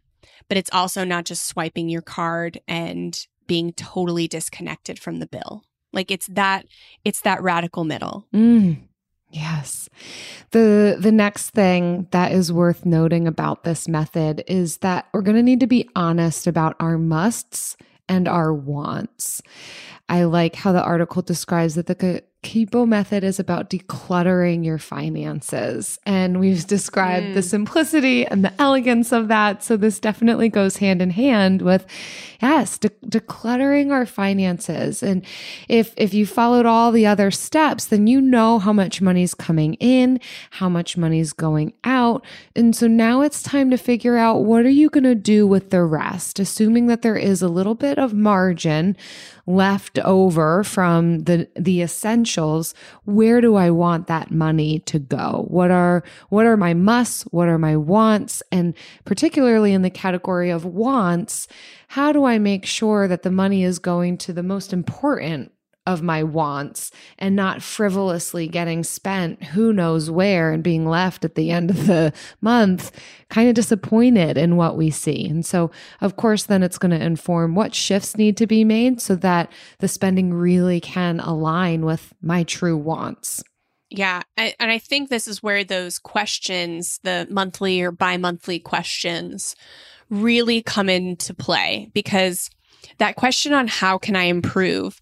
[0.50, 5.64] but it's also not just swiping your card and being totally disconnected from the bill.
[5.94, 6.66] Like it's that
[7.06, 8.26] it's that radical middle.
[8.34, 8.87] Mm.
[9.30, 9.90] Yes.
[10.52, 15.36] The the next thing that is worth noting about this method is that we're going
[15.36, 17.76] to need to be honest about our musts
[18.08, 19.42] and our wants.
[20.08, 26.00] I like how the article describes that the Kakeibo method is about decluttering your finances.
[26.06, 27.34] And we've described mm.
[27.34, 29.64] the simplicity and the elegance of that.
[29.64, 31.86] So this definitely goes hand in hand with,
[32.42, 35.04] yes, de- decluttering our finances.
[35.04, 35.26] And
[35.68, 39.74] if, if you followed all the other steps, then you know how much money's coming
[39.76, 40.20] in,
[40.52, 42.24] how much money's going out.
[42.56, 45.72] And so now it's time to figure out what are you going to do with
[45.72, 48.96] the rest, assuming that there is a little bit of margin
[49.48, 55.46] left over from the the essentials, where do I want that money to go?
[55.48, 57.24] What are what are my musts?
[57.32, 58.44] What are my wants?
[58.52, 61.48] And particularly in the category of wants,
[61.88, 65.52] how do I make sure that the money is going to the most important
[65.88, 71.36] of my wants and not frivolously getting spent who knows where and being left at
[71.36, 72.92] the end of the month
[73.30, 75.28] kind of disappointed in what we see.
[75.28, 75.72] And so,
[76.02, 79.52] of course, then it's going to inform what shifts need to be made so that
[79.80, 83.42] the spending really can align with my true wants.
[83.90, 84.24] Yeah.
[84.36, 89.56] And I think this is where those questions, the monthly or bi monthly questions,
[90.10, 92.50] really come into play because
[92.98, 95.02] that question on how can I improve,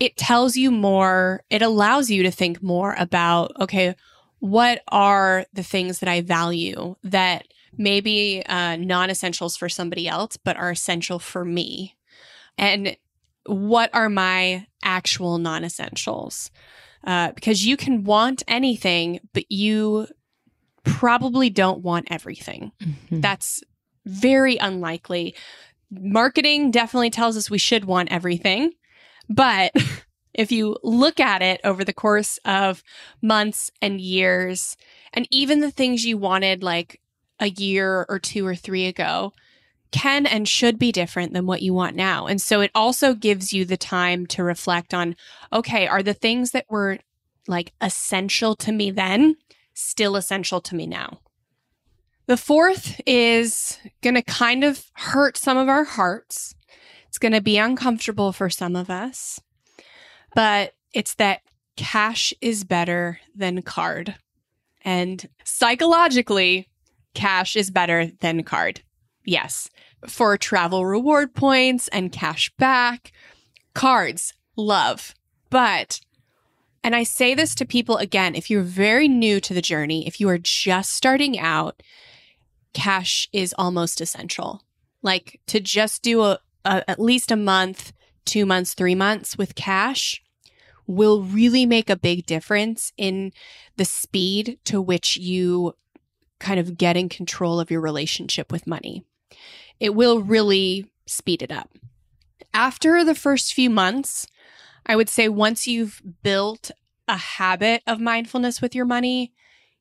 [0.00, 3.94] it tells you more, it allows you to think more about, okay,
[4.38, 7.46] what are the things that I value that
[7.76, 11.96] maybe uh, non essentials for somebody else, but are essential for me?
[12.56, 12.96] And
[13.46, 16.50] what are my actual non essentials?
[17.04, 20.06] Uh, because you can want anything, but you
[20.84, 22.72] probably don't want everything.
[22.82, 23.20] Mm-hmm.
[23.20, 23.62] That's
[24.06, 25.34] very unlikely
[26.00, 28.72] marketing definitely tells us we should want everything.
[29.28, 29.72] But
[30.34, 32.82] if you look at it over the course of
[33.22, 34.76] months and years,
[35.12, 37.00] and even the things you wanted like
[37.40, 39.32] a year or two or three ago,
[39.94, 42.26] can and should be different than what you want now.
[42.26, 45.14] And so it also gives you the time to reflect on
[45.52, 46.98] okay, are the things that were
[47.46, 49.36] like essential to me then
[49.72, 51.20] still essential to me now?
[52.26, 56.54] The fourth is going to kind of hurt some of our hearts.
[57.08, 59.40] It's going to be uncomfortable for some of us,
[60.34, 61.42] but it's that
[61.76, 64.14] cash is better than card.
[64.82, 66.68] And psychologically,
[67.14, 68.82] cash is better than card.
[69.24, 69.68] Yes,
[70.06, 73.12] for travel reward points and cash back,
[73.74, 75.14] cards, love.
[75.50, 76.00] But,
[76.82, 80.20] and I say this to people again, if you're very new to the journey, if
[80.20, 81.82] you are just starting out,
[82.74, 84.62] cash is almost essential.
[85.02, 87.92] Like to just do a, a, at least a month,
[88.24, 90.22] two months, three months with cash
[90.86, 93.32] will really make a big difference in
[93.76, 95.74] the speed to which you
[96.38, 99.02] kind of get in control of your relationship with money.
[99.80, 101.70] It will really speed it up.
[102.52, 104.26] After the first few months,
[104.86, 106.70] I would say once you've built
[107.08, 109.32] a habit of mindfulness with your money,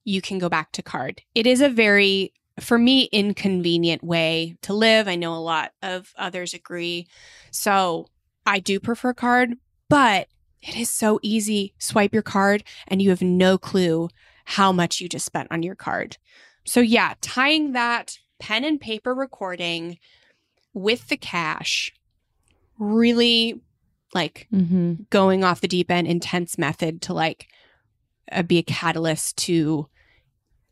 [0.03, 1.21] you can go back to card.
[1.35, 5.07] It is a very for me, inconvenient way to live.
[5.07, 7.07] I know a lot of others agree.
[7.51, 8.07] So
[8.45, 9.55] I do prefer card,
[9.89, 10.27] but
[10.61, 11.73] it is so easy.
[11.77, 14.09] Swipe your card and you have no clue
[14.45, 16.17] how much you just spent on your card.
[16.65, 19.97] So, yeah, tying that pen and paper recording
[20.73, 21.93] with the cash,
[22.77, 23.61] really
[24.13, 25.03] like mm-hmm.
[25.09, 27.47] going off the deep end, intense method to like
[28.31, 29.87] uh, be a catalyst to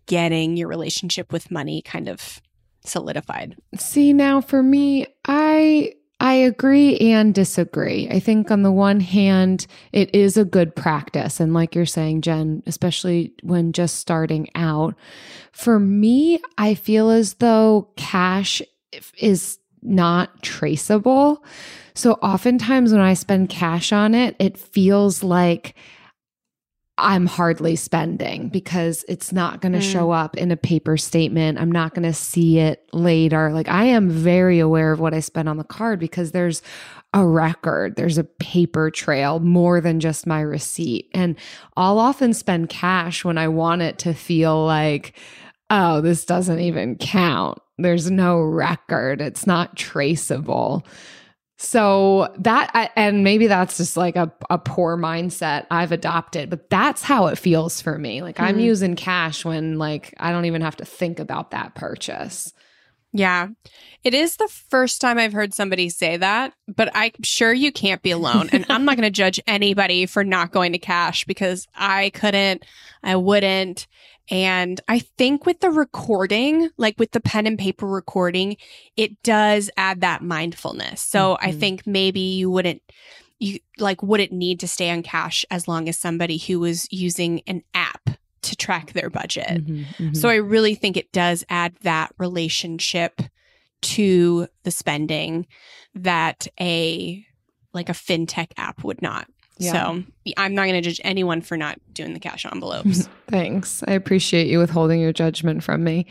[0.06, 2.42] getting your relationship with money kind of
[2.84, 3.56] solidified.
[3.78, 8.08] See, now for me, I I agree and disagree.
[8.08, 11.40] I think on the one hand, it is a good practice.
[11.40, 14.94] And like you're saying, Jen, especially when just starting out,
[15.52, 18.62] for me, I feel as though cash
[19.18, 21.44] is not traceable.
[21.96, 25.74] So oftentimes when I spend cash on it, it feels like
[27.02, 29.92] I'm hardly spending because it's not going to mm.
[29.92, 31.60] show up in a paper statement.
[31.60, 33.52] I'm not going to see it later.
[33.52, 36.62] Like I am very aware of what I spend on the card because there's
[37.14, 41.10] a record, there's a paper trail more than just my receipt.
[41.14, 41.36] And
[41.76, 45.14] I'll often spend cash when I want it to feel like,
[45.70, 47.60] oh, this doesn't even count.
[47.78, 50.86] There's no record, it's not traceable.
[51.64, 57.04] So that, and maybe that's just like a, a poor mindset I've adopted, but that's
[57.04, 58.24] how it feels for me.
[58.24, 58.46] Like mm-hmm.
[58.46, 62.52] I'm using cash when like I don't even have to think about that purchase.
[63.14, 63.50] Yeah.
[64.04, 68.02] It is the first time I've heard somebody say that, but I'm sure you can't
[68.02, 68.50] be alone.
[68.52, 72.66] And I'm not going to judge anybody for not going to cash because I couldn't,
[73.04, 73.86] I wouldn't.
[74.30, 78.58] And I think with the recording, like with the pen and paper recording,
[78.96, 81.02] it does add that mindfulness.
[81.02, 81.48] So mm-hmm.
[81.48, 82.82] I think maybe you wouldn't,
[83.40, 87.42] you like wouldn't need to stay on cash as long as somebody who was using
[87.48, 88.10] an app
[88.44, 89.66] to track their budget.
[89.66, 90.14] Mm-hmm, mm-hmm.
[90.14, 93.22] So I really think it does add that relationship
[93.82, 95.48] to the spending
[95.96, 97.26] that a
[97.74, 99.28] like a fintech app would not.
[99.62, 99.72] Yeah.
[99.72, 100.04] So
[100.38, 103.08] I'm not going to judge anyone for not doing the cash envelopes.
[103.28, 103.84] Thanks.
[103.88, 106.06] I appreciate you withholding your judgment from me.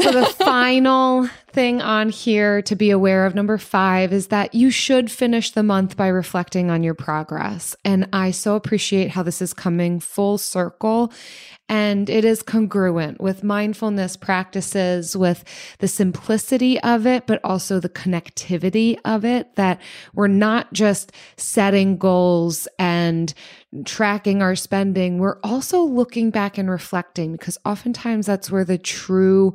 [0.00, 4.70] So the final thing on here to be aware of, number five, is that you
[4.70, 7.74] should finish the month by reflecting on your progress.
[7.84, 11.12] And I so appreciate how this is coming full circle
[11.70, 15.44] and it is congruent with mindfulness practices, with
[15.78, 19.80] the simplicity of it, but also the connectivity of it, that
[20.12, 23.32] we're not just setting goals and
[23.84, 25.18] tracking our spending.
[25.18, 29.54] We're also looking back and reflecting because oftentimes that's where the true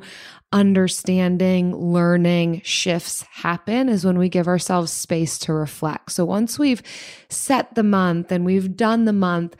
[0.52, 6.12] understanding, learning shifts happen is when we give ourselves space to reflect.
[6.12, 6.82] So once we've
[7.28, 9.56] set the month and we've done the month,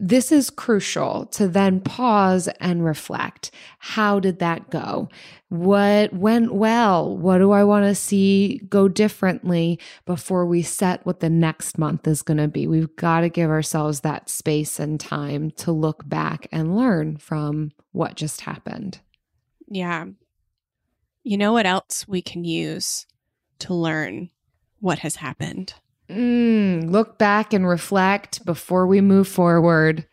[0.00, 3.50] this is crucial to then pause and reflect.
[3.78, 5.08] How did that go?
[5.48, 7.16] What went well?
[7.16, 12.08] What do I want to see go differently before we set what the next month
[12.08, 12.66] is going to be?
[12.66, 17.70] We've got to give ourselves that space and time to look back and learn from
[17.92, 18.98] what just happened.
[19.68, 20.06] Yeah.
[21.24, 23.06] You know what else we can use
[23.60, 24.30] to learn
[24.80, 25.74] what has happened?
[26.10, 30.08] Mm, look back and reflect before we move forward.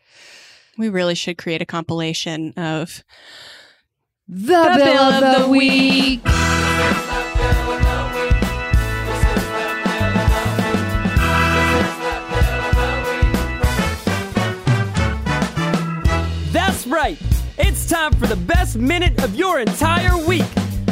[0.78, 3.03] We really should create a compilation of
[4.28, 6.24] the, the bill, bill, of the, the week.
[6.24, 6.24] week.
[16.53, 17.18] That's right.
[17.57, 20.45] It's time for the best minute of your entire week.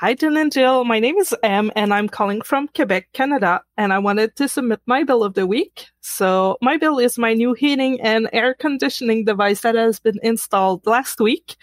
[0.00, 0.84] Hi, Jen and Jill.
[0.84, 4.80] My name is Em, and I'm calling from Quebec, Canada, and I wanted to submit
[4.86, 5.86] my bill of the week.
[6.02, 10.86] So, my bill is my new heating and air conditioning device that has been installed
[10.86, 11.56] last week.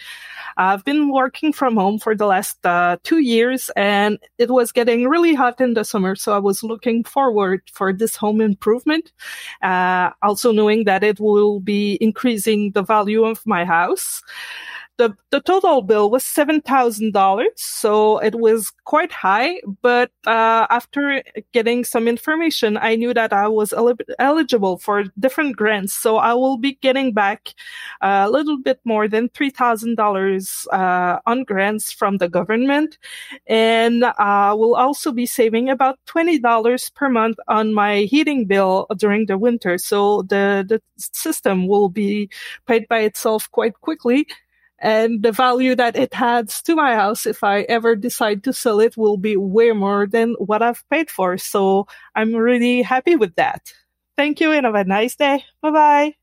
[0.57, 5.07] I've been working from home for the last uh, two years and it was getting
[5.07, 6.17] really hot in the summer.
[6.17, 9.13] So I was looking forward for this home improvement.
[9.61, 14.21] Uh, also knowing that it will be increasing the value of my house
[14.97, 17.45] the, the total bill was $7,000.
[17.55, 19.61] So it was quite high.
[19.81, 21.21] But, uh, after
[21.53, 25.93] getting some information, I knew that I was el- eligible for different grants.
[25.93, 27.53] So I will be getting back
[28.01, 32.97] a little bit more than $3,000, uh, on grants from the government.
[33.47, 39.25] And, uh, will also be saving about $20 per month on my heating bill during
[39.25, 39.77] the winter.
[39.77, 42.29] So the, the system will be
[42.65, 44.27] paid by itself quite quickly
[44.79, 48.79] and the value that it adds to my house if I ever decide to sell
[48.79, 51.37] it will be way more than what I've paid for.
[51.37, 53.73] So I'm really happy with that.
[54.17, 55.43] Thank you and have a nice day.
[55.61, 56.15] Bye bye.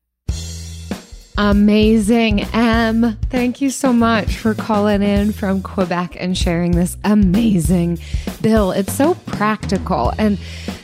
[1.37, 2.41] Amazing.
[2.53, 7.97] Em, thank you so much for calling in from Quebec and sharing this amazing
[8.41, 8.71] bill.
[8.71, 10.13] It's so practical.
[10.19, 10.37] And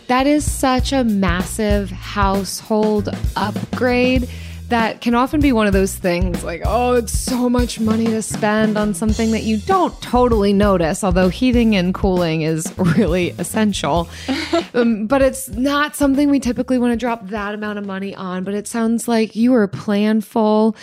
[0.08, 4.28] that is such a massive household upgrade
[4.70, 8.22] that can often be one of those things like, oh, it's so much money to
[8.22, 14.08] spend on something that you don't totally notice, although heating and cooling is really essential.
[14.74, 18.44] um, but it's not something we typically want to drop that amount of money on.
[18.44, 20.76] But it sounds like you were planful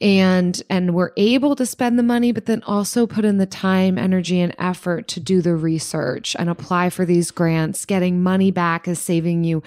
[0.00, 3.98] and and were able to spend the money, but then also put in the time,
[3.98, 7.84] energy, and effort to do the research and apply for these grants.
[7.84, 9.62] Getting money back is saving you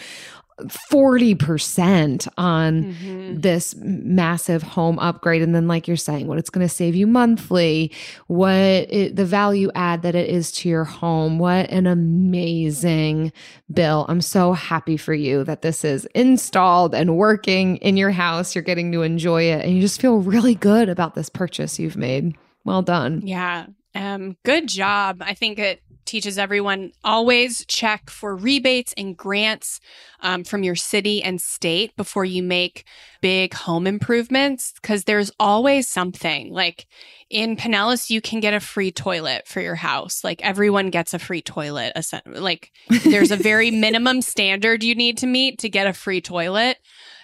[0.61, 3.39] 40% on mm-hmm.
[3.39, 5.41] this massive home upgrade.
[5.41, 7.91] And then like you're saying what it's going to save you monthly
[8.27, 11.37] what it, the value add that it is to your home.
[11.37, 13.31] What an amazing
[13.71, 14.05] bill.
[14.09, 18.55] I'm so happy for you that this is installed and working in your house.
[18.55, 21.97] You're getting to enjoy it and you just feel really good about this purchase you've
[21.97, 22.35] made.
[22.63, 23.21] Well done.
[23.23, 23.67] Yeah.
[23.93, 25.21] Um, good job.
[25.21, 29.79] I think it teaches everyone always check for rebates and grants
[30.21, 32.85] um, from your city and state before you make
[33.21, 36.87] big home improvements because there's always something like
[37.29, 40.23] in Pinellas, you can get a free toilet for your house.
[40.23, 41.93] Like everyone gets a free toilet.
[42.25, 42.71] Like
[43.03, 46.77] there's a very minimum standard you need to meet to get a free toilet.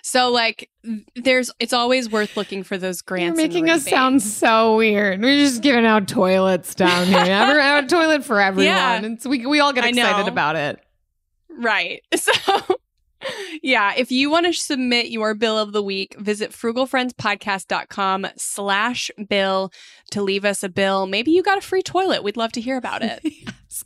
[0.06, 0.70] So like
[1.16, 3.40] there's it's always worth looking for those grants.
[3.40, 5.22] You're making us sound so weird.
[5.22, 7.18] We're just giving out toilets down here.
[7.20, 8.66] Ever have a toilet for everyone.
[8.66, 9.02] Yeah.
[9.02, 10.80] It's, we we all get excited about it.
[11.50, 12.04] Right.
[12.18, 12.78] So
[13.62, 19.72] yeah, if you want to submit your bill of the week, visit frugalfriendspodcast.com slash bill
[20.12, 21.06] to leave us a bill.
[21.06, 22.22] Maybe you got a free toilet.
[22.22, 23.22] We'd love to hear about it.
[23.24, 23.86] yes.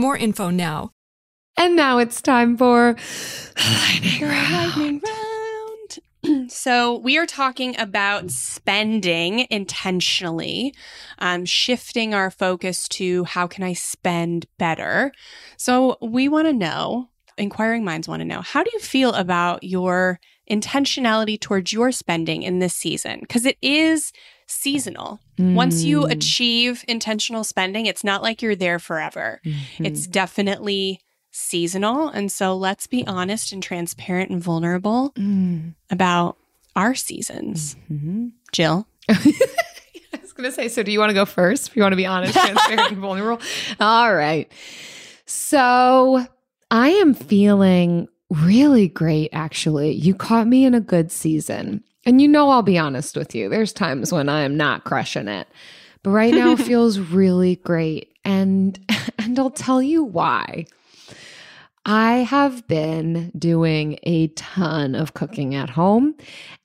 [0.01, 0.91] more info now.
[1.55, 2.95] And now it's time for
[3.55, 4.75] lightning round.
[4.75, 6.49] Lightning round.
[6.51, 10.73] so we are talking about spending intentionally,
[11.19, 15.11] um, shifting our focus to how can I spend better.
[15.57, 19.63] So we want to know, inquiring minds want to know, how do you feel about
[19.63, 23.19] your intentionality towards your spending in this season?
[23.21, 24.11] Because it is
[24.51, 25.19] seasonal.
[25.39, 25.53] Mm.
[25.55, 26.11] Once you Mm.
[26.11, 29.39] achieve intentional spending, it's not like you're there forever.
[29.45, 29.85] Mhm.
[29.85, 30.99] It's definitely
[31.31, 32.09] seasonal.
[32.09, 35.75] And so let's be honest and transparent and vulnerable Mm.
[35.89, 36.37] about
[36.75, 37.75] our seasons.
[37.91, 38.31] Mhm.
[38.51, 38.87] Jill.
[39.09, 39.15] I
[40.21, 41.69] was going to say, so do you want to go first?
[41.69, 43.41] If you want to be honest, transparent, and vulnerable.
[43.79, 44.51] All right.
[45.25, 46.25] So
[46.69, 49.93] I am feeling really great, actually.
[49.93, 51.83] You caught me in a good season.
[52.05, 53.49] And you know, I'll be honest with you.
[53.49, 55.47] There's times when I am not crushing it.
[56.03, 58.13] But right now feels really great.
[58.25, 58.79] And
[59.19, 60.65] and I'll tell you why.
[61.83, 66.15] I have been doing a ton of cooking at home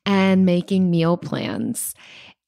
[0.05, 1.95] and making meal plans.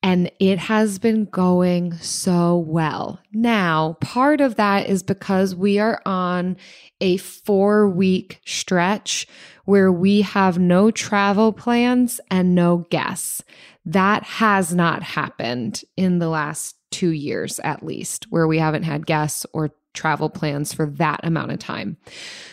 [0.02, 3.20] And it has been going so well.
[3.34, 6.58] Now, part of that is because we are on
[7.02, 9.28] a four week stretch
[9.70, 13.44] where we have no travel plans and no guests.
[13.86, 19.06] That has not happened in the last two years, at least, where we haven't had
[19.06, 21.98] guests or travel plans for that amount of time.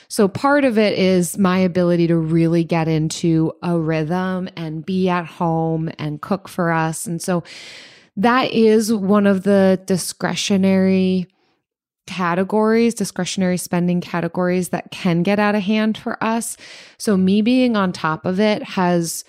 [0.09, 5.09] So part of it is my ability to really get into a rhythm and be
[5.09, 7.07] at home and cook for us.
[7.07, 7.45] And so
[8.17, 11.29] that is one of the discretionary
[12.07, 16.57] categories, discretionary spending categories that can get out of hand for us.
[16.99, 19.25] So me being on top of it has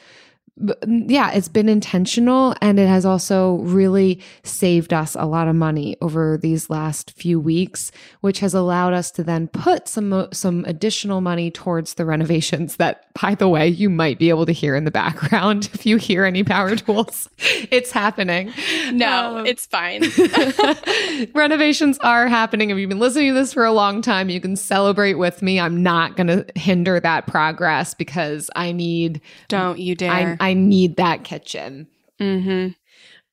[0.88, 5.95] yeah, it's been intentional and it has also really saved us a lot of money
[6.01, 7.91] over these last few weeks,
[8.22, 13.05] which has allowed us to then put some some additional money towards the renovations that
[13.22, 16.24] by the way, you might be able to hear in the background if you hear
[16.24, 17.30] any power tools.
[17.38, 18.53] it's happening.
[18.91, 20.03] No, Um, it's fine.
[21.34, 22.70] Renovations are happening.
[22.70, 25.60] If you've been listening to this for a long time, you can celebrate with me.
[25.60, 30.38] I'm not going to hinder that progress because I need Don't you I, dare.
[30.48, 31.88] I need that kitchen
[32.22, 32.70] mm-hmm.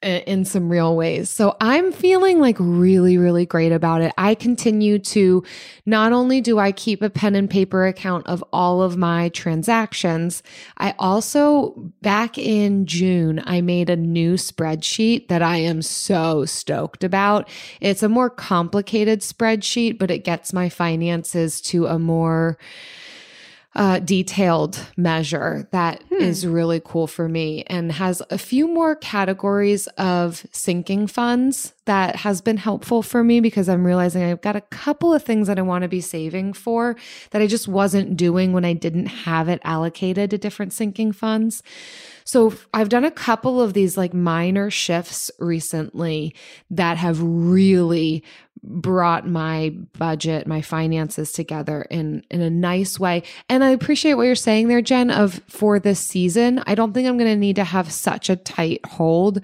[0.03, 1.31] in some real ways.
[1.31, 4.13] So I'm feeling like really, really great about it.
[4.19, 5.45] I continue to
[5.87, 10.43] not only do I keep a pen and paper account of all of my transactions,
[10.79, 17.05] I also, back in June, I made a new spreadsheet that I am so stoked
[17.05, 17.49] about.
[17.81, 22.59] It's a more complicated spreadsheet, but it gets my finances to a more
[23.77, 29.89] uh, detailed measure that is really cool for me and has a few more categories
[29.99, 34.61] of sinking funds that has been helpful for me because I'm realizing I've got a
[34.61, 36.95] couple of things that I want to be saving for
[37.31, 41.63] that I just wasn't doing when I didn't have it allocated to different sinking funds.
[42.25, 46.35] So I've done a couple of these like minor shifts recently
[46.71, 48.25] that have really
[48.67, 53.23] brought my budget, my finances together in in a nice way.
[53.49, 56.63] And I appreciate what you're saying there, Jen, of for this season.
[56.67, 59.41] I don't think I'm going to need to have such a tight hold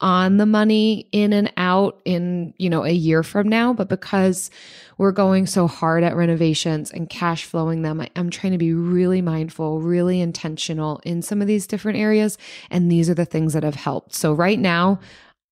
[0.00, 4.50] on the money in and out in, you know, a year from now, but because
[4.98, 8.74] we're going so hard at renovations and cash flowing them, I, I'm trying to be
[8.74, 12.36] really mindful, really intentional in some of these different areas.
[12.70, 14.14] And these are the things that have helped.
[14.14, 15.00] So right now,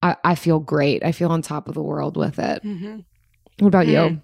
[0.02, 1.04] I, I feel great.
[1.04, 2.62] I feel on top of the world with it.
[2.62, 3.00] Mm-hmm.
[3.62, 3.94] What about you?
[3.94, 4.22] Mm.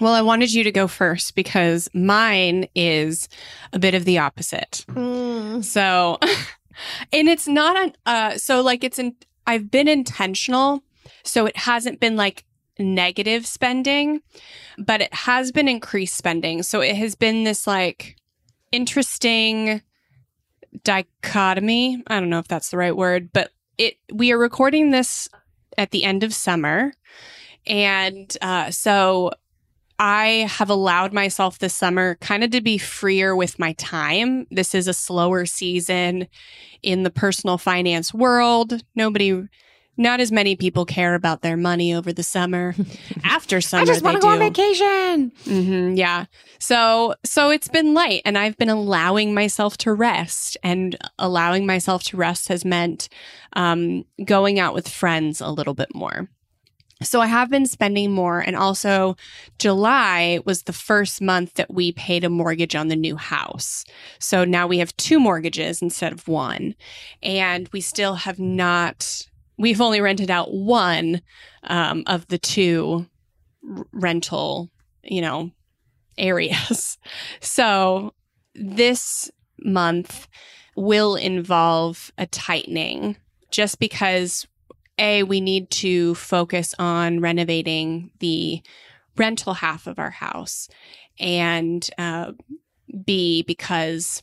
[0.00, 3.28] Well, I wanted you to go first because mine is
[3.72, 4.84] a bit of the opposite.
[5.62, 6.18] So,
[7.12, 9.14] and it's not an, uh, so like it's in,
[9.46, 10.82] I've been intentional.
[11.22, 12.44] So it hasn't been like
[12.76, 14.20] negative spending,
[14.78, 16.64] but it has been increased spending.
[16.64, 18.16] So it has been this like
[18.72, 19.80] interesting
[20.82, 22.02] dichotomy.
[22.08, 25.28] I don't know if that's the right word, but it, we are recording this
[25.78, 26.92] at the end of summer.
[27.66, 29.32] And uh, so
[29.98, 34.46] I have allowed myself this summer kind of to be freer with my time.
[34.50, 36.26] This is a slower season
[36.82, 38.82] in the personal finance world.
[38.94, 39.46] Nobody,
[39.98, 42.74] not as many people care about their money over the summer.
[43.24, 45.32] After summer, I just want to go on vacation.
[45.44, 46.24] hmm yeah.
[46.58, 52.04] So so it's been light and I've been allowing myself to rest and allowing myself
[52.04, 53.10] to rest has meant
[53.52, 56.30] um, going out with friends a little bit more.
[57.02, 59.16] So I have been spending more and also
[59.58, 63.84] July was the first month that we paid a mortgage on the new house.
[64.18, 66.74] So now we have two mortgages instead of one
[67.22, 69.26] and we still have not
[69.56, 71.20] we've only rented out one
[71.64, 73.06] um, of the two
[73.76, 74.70] r- rental,
[75.02, 75.50] you know,
[76.18, 76.98] areas.
[77.40, 78.14] So
[78.54, 79.30] this
[79.62, 80.28] month
[80.76, 83.16] will involve a tightening
[83.50, 84.46] just because
[85.00, 88.62] A, we need to focus on renovating the
[89.16, 90.68] rental half of our house,
[91.18, 92.32] and uh,
[93.04, 94.22] B, because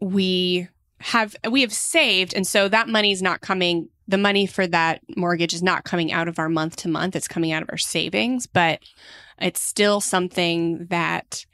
[0.00, 0.68] we
[0.98, 5.00] have we have saved and so that money is not coming the money for that
[5.16, 7.76] mortgage is not coming out of our month to month it's coming out of our
[7.76, 8.78] savings but
[9.40, 11.44] it's still something that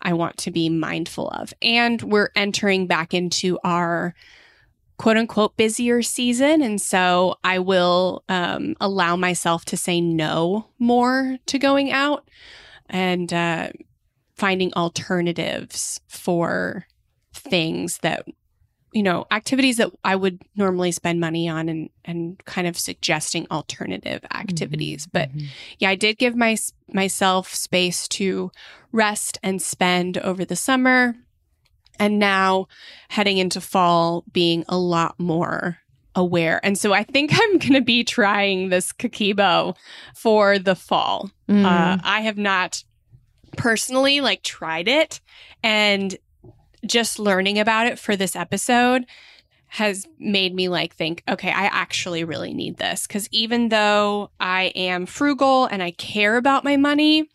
[0.00, 1.52] I want to be mindful of.
[1.60, 4.14] And we're entering back into our
[4.98, 6.60] quote unquote busier season.
[6.60, 12.28] And so I will um, allow myself to say no more to going out
[12.90, 13.70] and uh,
[14.36, 16.86] finding alternatives for
[17.32, 18.26] things that
[18.92, 23.46] you know activities that i would normally spend money on and and kind of suggesting
[23.50, 25.06] alternative activities.
[25.06, 25.28] But
[25.78, 26.56] yeah i did give my
[26.92, 28.50] myself space to
[28.90, 31.14] rest and spend over the summer
[31.98, 32.66] and now
[33.08, 35.78] heading into fall being a lot more
[36.14, 39.76] aware and so i think i'm going to be trying this kakeibo
[40.14, 41.64] for the fall Mm.
[41.64, 42.84] uh, i have not
[43.56, 45.20] personally like tried it
[45.62, 46.16] and
[46.86, 49.06] just learning about it for this episode
[49.70, 53.06] has made me like think, okay, I actually really need this.
[53.06, 57.28] Cause even though I am frugal and I care about my money,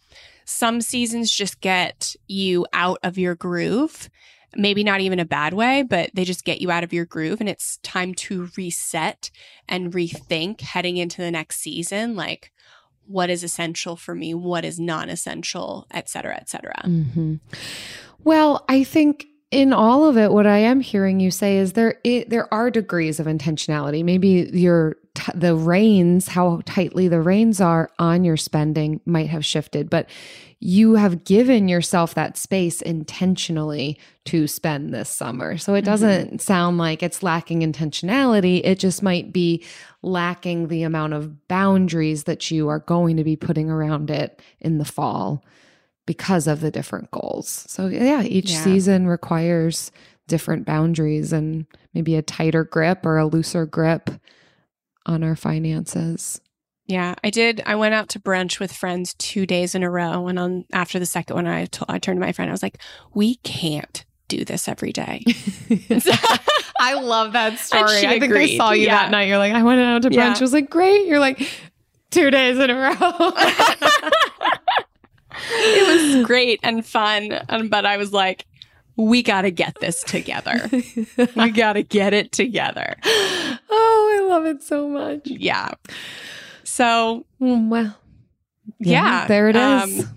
[0.46, 4.10] some seasons just get you out of your groove.
[4.56, 7.40] Maybe not even a bad way, but they just get you out of your groove.
[7.40, 9.32] And it's time to reset
[9.68, 12.16] and rethink heading into the next season.
[12.16, 12.52] Like,
[13.06, 14.34] what is essential for me?
[14.34, 16.82] What is non essential, et cetera, et cetera.
[16.86, 17.40] Mhm.
[18.24, 22.00] Well, I think in all of it, what I am hearing you say is there
[22.04, 24.04] it, there are degrees of intentionality.
[24.04, 29.46] Maybe your t- the reins, how tightly the reins are on your spending, might have
[29.46, 30.10] shifted, but
[30.60, 35.58] you have given yourself that space intentionally to spend this summer.
[35.58, 35.86] So it mm-hmm.
[35.86, 38.62] doesn't sound like it's lacking intentionality.
[38.64, 39.64] It just might be
[40.02, 44.78] lacking the amount of boundaries that you are going to be putting around it in
[44.78, 45.44] the fall
[46.06, 47.66] because of the different goals.
[47.68, 48.64] So yeah, each Yeah.
[48.64, 49.92] season requires
[50.28, 54.10] different boundaries and maybe a tighter grip or a looser grip
[55.06, 56.40] on our finances.
[56.86, 57.62] Yeah, I did.
[57.66, 61.00] I went out to brunch with friends two days in a row, and on after
[61.00, 62.50] the second one, I I turned to my friend.
[62.50, 62.78] I was like,
[63.14, 65.24] "We can't do this every day."
[66.80, 68.06] I love that story.
[68.06, 69.04] I think I saw you Yeah.
[69.04, 69.30] that night.
[69.30, 70.16] You're like, I went out to brunch.
[70.16, 70.34] Yeah.
[70.36, 71.08] I was like, great.
[71.08, 71.48] You're like,
[72.12, 72.92] two days in a row.
[75.50, 78.46] it was great and fun, um, but I was like,
[78.98, 80.70] "We got to get this together.
[81.36, 82.96] we got to get it together."
[84.34, 85.22] Love it so much.
[85.26, 85.70] Yeah.
[86.64, 87.96] So Mm, Well,
[88.80, 90.06] yeah, there it is.
[90.06, 90.10] um,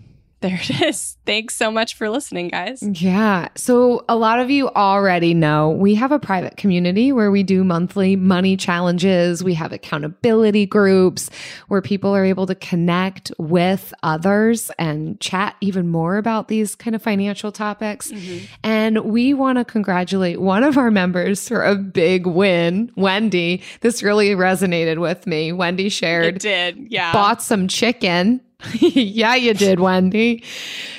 [0.47, 1.17] there it is.
[1.27, 2.83] Thanks so much for listening, guys.
[2.83, 3.49] Yeah.
[3.57, 7.65] So, a lot of you already know we have a private community where we do
[7.65, 9.43] monthly money challenges.
[9.43, 11.31] We have accountability groups
[11.67, 16.95] where people are able to connect with others and chat even more about these kind
[16.95, 18.13] of financial topics.
[18.13, 18.45] Mm-hmm.
[18.63, 23.63] And we want to congratulate one of our members for a big win, Wendy.
[23.81, 25.53] This really resonated with me.
[25.53, 26.87] Wendy shared, it did.
[26.93, 27.13] Yeah.
[27.13, 28.41] Bought some chicken
[28.81, 30.43] yeah, you did, Wendy.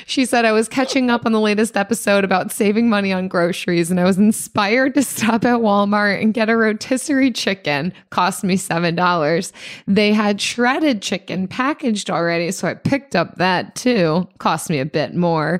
[0.05, 3.89] She said, I was catching up on the latest episode about saving money on groceries,
[3.89, 7.91] and I was inspired to stop at Walmart and get a rotisserie chicken.
[8.11, 9.51] Cost me $7.
[9.87, 14.27] They had shredded chicken packaged already, so I picked up that too.
[14.37, 15.59] Cost me a bit more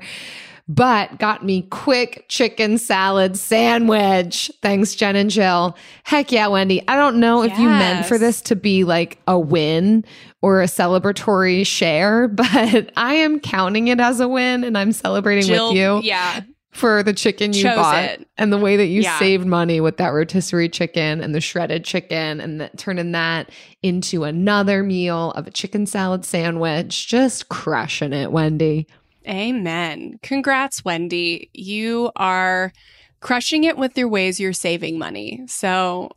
[0.68, 4.52] but got me quick chicken salad sandwich.
[4.62, 5.78] Thanks, Jen and Jill.
[6.04, 6.82] Heck yeah, Wendy.
[6.88, 10.04] I don't know if you meant for this to be like a win
[10.42, 15.46] or a celebratory share, but I am counting it as a win and I'm celebrating
[15.46, 16.02] Jill, with you.
[16.04, 16.42] Yeah.
[16.72, 18.28] For the chicken you Chose bought it.
[18.38, 19.18] and the way that you Yeah.
[19.18, 23.50] saved money with that rotisserie chicken and the shredded chicken and that, turning that
[23.82, 27.08] into another meal of a chicken salad sandwich.
[27.08, 28.86] Just crushing it, Wendy.
[29.28, 30.20] Amen.
[30.24, 31.50] Congrats, Wendy.
[31.54, 32.72] You are
[33.20, 35.44] crushing it with your ways you're saving money.
[35.48, 36.12] So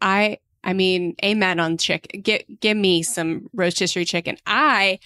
[0.00, 2.22] I I mean, amen on chicken.
[2.22, 4.36] Get give me some rotisserie chicken.
[4.46, 4.98] I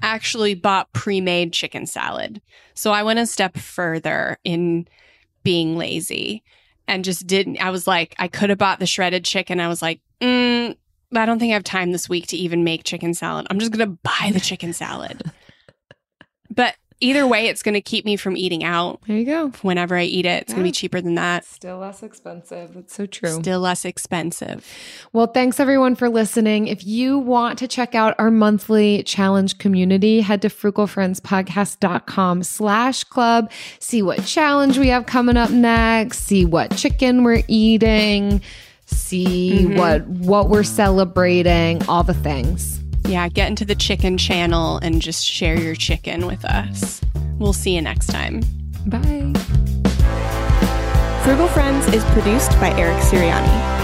[0.00, 2.40] actually bought pre-made chicken salad.
[2.74, 4.86] So I went a step further in
[5.42, 6.44] being lazy
[6.86, 9.58] and just didn't I was like, I could have bought the shredded chicken.
[9.58, 10.76] I was like, mm,
[11.12, 13.48] I don't think I have time this week to even make chicken salad.
[13.50, 15.32] I'm just gonna buy the chicken salad.
[16.50, 19.48] but either way, it's gonna keep me from eating out There you go.
[19.62, 20.42] whenever I eat it.
[20.42, 21.44] It's gonna be cheaper than that.
[21.44, 22.74] Still less expensive.
[22.74, 23.30] That's so true.
[23.30, 24.66] Still less expensive.
[25.12, 26.68] Well, thanks everyone for listening.
[26.68, 33.50] If you want to check out our monthly challenge community, head to frugalfriendspodcast.com slash club.
[33.78, 36.20] See what challenge we have coming up next.
[36.20, 38.40] See what chicken we're eating.
[38.86, 39.76] See mm-hmm.
[39.76, 41.86] what what we're celebrating.
[41.88, 42.82] All the things.
[43.06, 47.00] Yeah, get into the chicken channel and just share your chicken with us.
[47.38, 48.40] We'll see you next time.
[48.86, 49.32] Bye.
[51.22, 53.78] Frugal Friends is produced by Eric Siriani.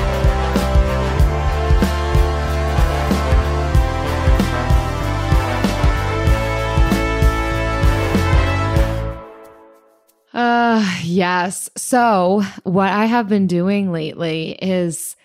[10.32, 11.70] Uh yes.
[11.76, 15.16] So, what I have been doing lately is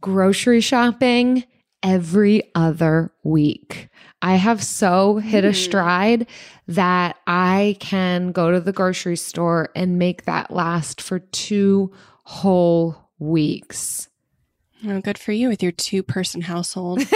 [0.00, 1.44] grocery shopping
[1.82, 3.88] every other week.
[4.20, 5.54] I have so hit a hmm.
[5.54, 6.26] stride
[6.68, 11.92] that I can go to the grocery store and make that last for two
[12.24, 14.08] whole weeks.
[14.86, 17.02] Oh, good for you with your two person household.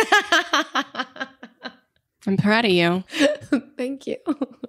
[2.26, 3.04] I'm proud of you.
[3.76, 4.16] Thank you.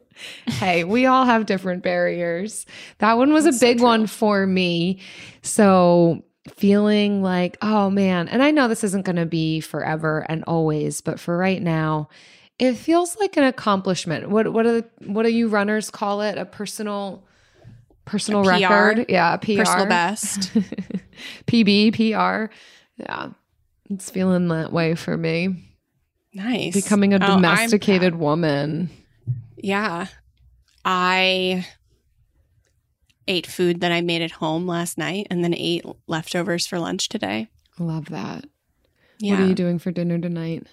[0.47, 2.65] hey, we all have different barriers.
[2.99, 4.99] That one was a big one for me.
[5.41, 10.43] So, feeling like, oh man, and I know this isn't going to be forever and
[10.47, 12.09] always, but for right now,
[12.59, 14.29] it feels like an accomplishment.
[14.29, 16.37] What what do what do you runners call it?
[16.37, 17.23] A personal
[18.05, 18.49] personal PR.
[18.49, 19.05] record?
[19.09, 19.57] Yeah, PR.
[19.57, 20.51] Personal best.
[21.47, 22.51] PB, PR.
[22.97, 23.29] Yeah.
[23.89, 25.63] It's feeling that way for me.
[26.33, 26.73] Nice.
[26.73, 28.89] Becoming a Oh, domesticated woman.
[29.55, 30.07] Yeah.
[30.83, 31.65] I
[33.27, 37.09] ate food that I made at home last night and then ate leftovers for lunch
[37.09, 37.47] today.
[37.79, 38.45] Love that.
[39.19, 39.33] Yeah.
[39.33, 40.67] What are you doing for dinner tonight?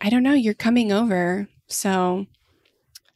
[0.00, 0.34] I don't know.
[0.34, 1.48] You're coming over.
[1.66, 2.26] So,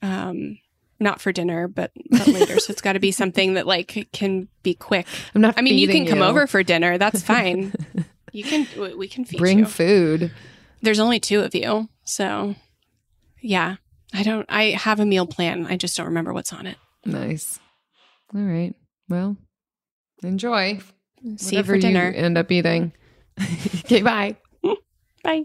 [0.03, 0.59] um,
[0.99, 2.59] not for dinner, but, but later.
[2.61, 5.07] so it's got to be something that like can be quick.
[5.35, 5.55] I'm not.
[5.59, 6.99] I mean, you can come over for dinner.
[6.99, 7.73] That's fine.
[8.33, 9.65] you can, we- we can feed Bring you.
[9.67, 10.33] food.
[10.83, 11.89] There's only two of you.
[12.05, 12.57] So,
[13.41, 13.77] yeah.
[14.15, 15.67] I don't, I have a meal plan.
[15.67, 16.77] I just don't remember what's on it.
[17.07, 17.59] Nice.
[18.35, 18.74] All right.
[19.09, 19.37] Well,
[20.22, 20.80] enjoy.
[21.37, 22.12] See you for dinner.
[22.14, 22.93] end up eating.
[23.41, 24.03] okay.
[24.03, 24.37] Bye.
[25.24, 25.45] Bye.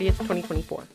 [0.00, 0.90] 30th, 2024.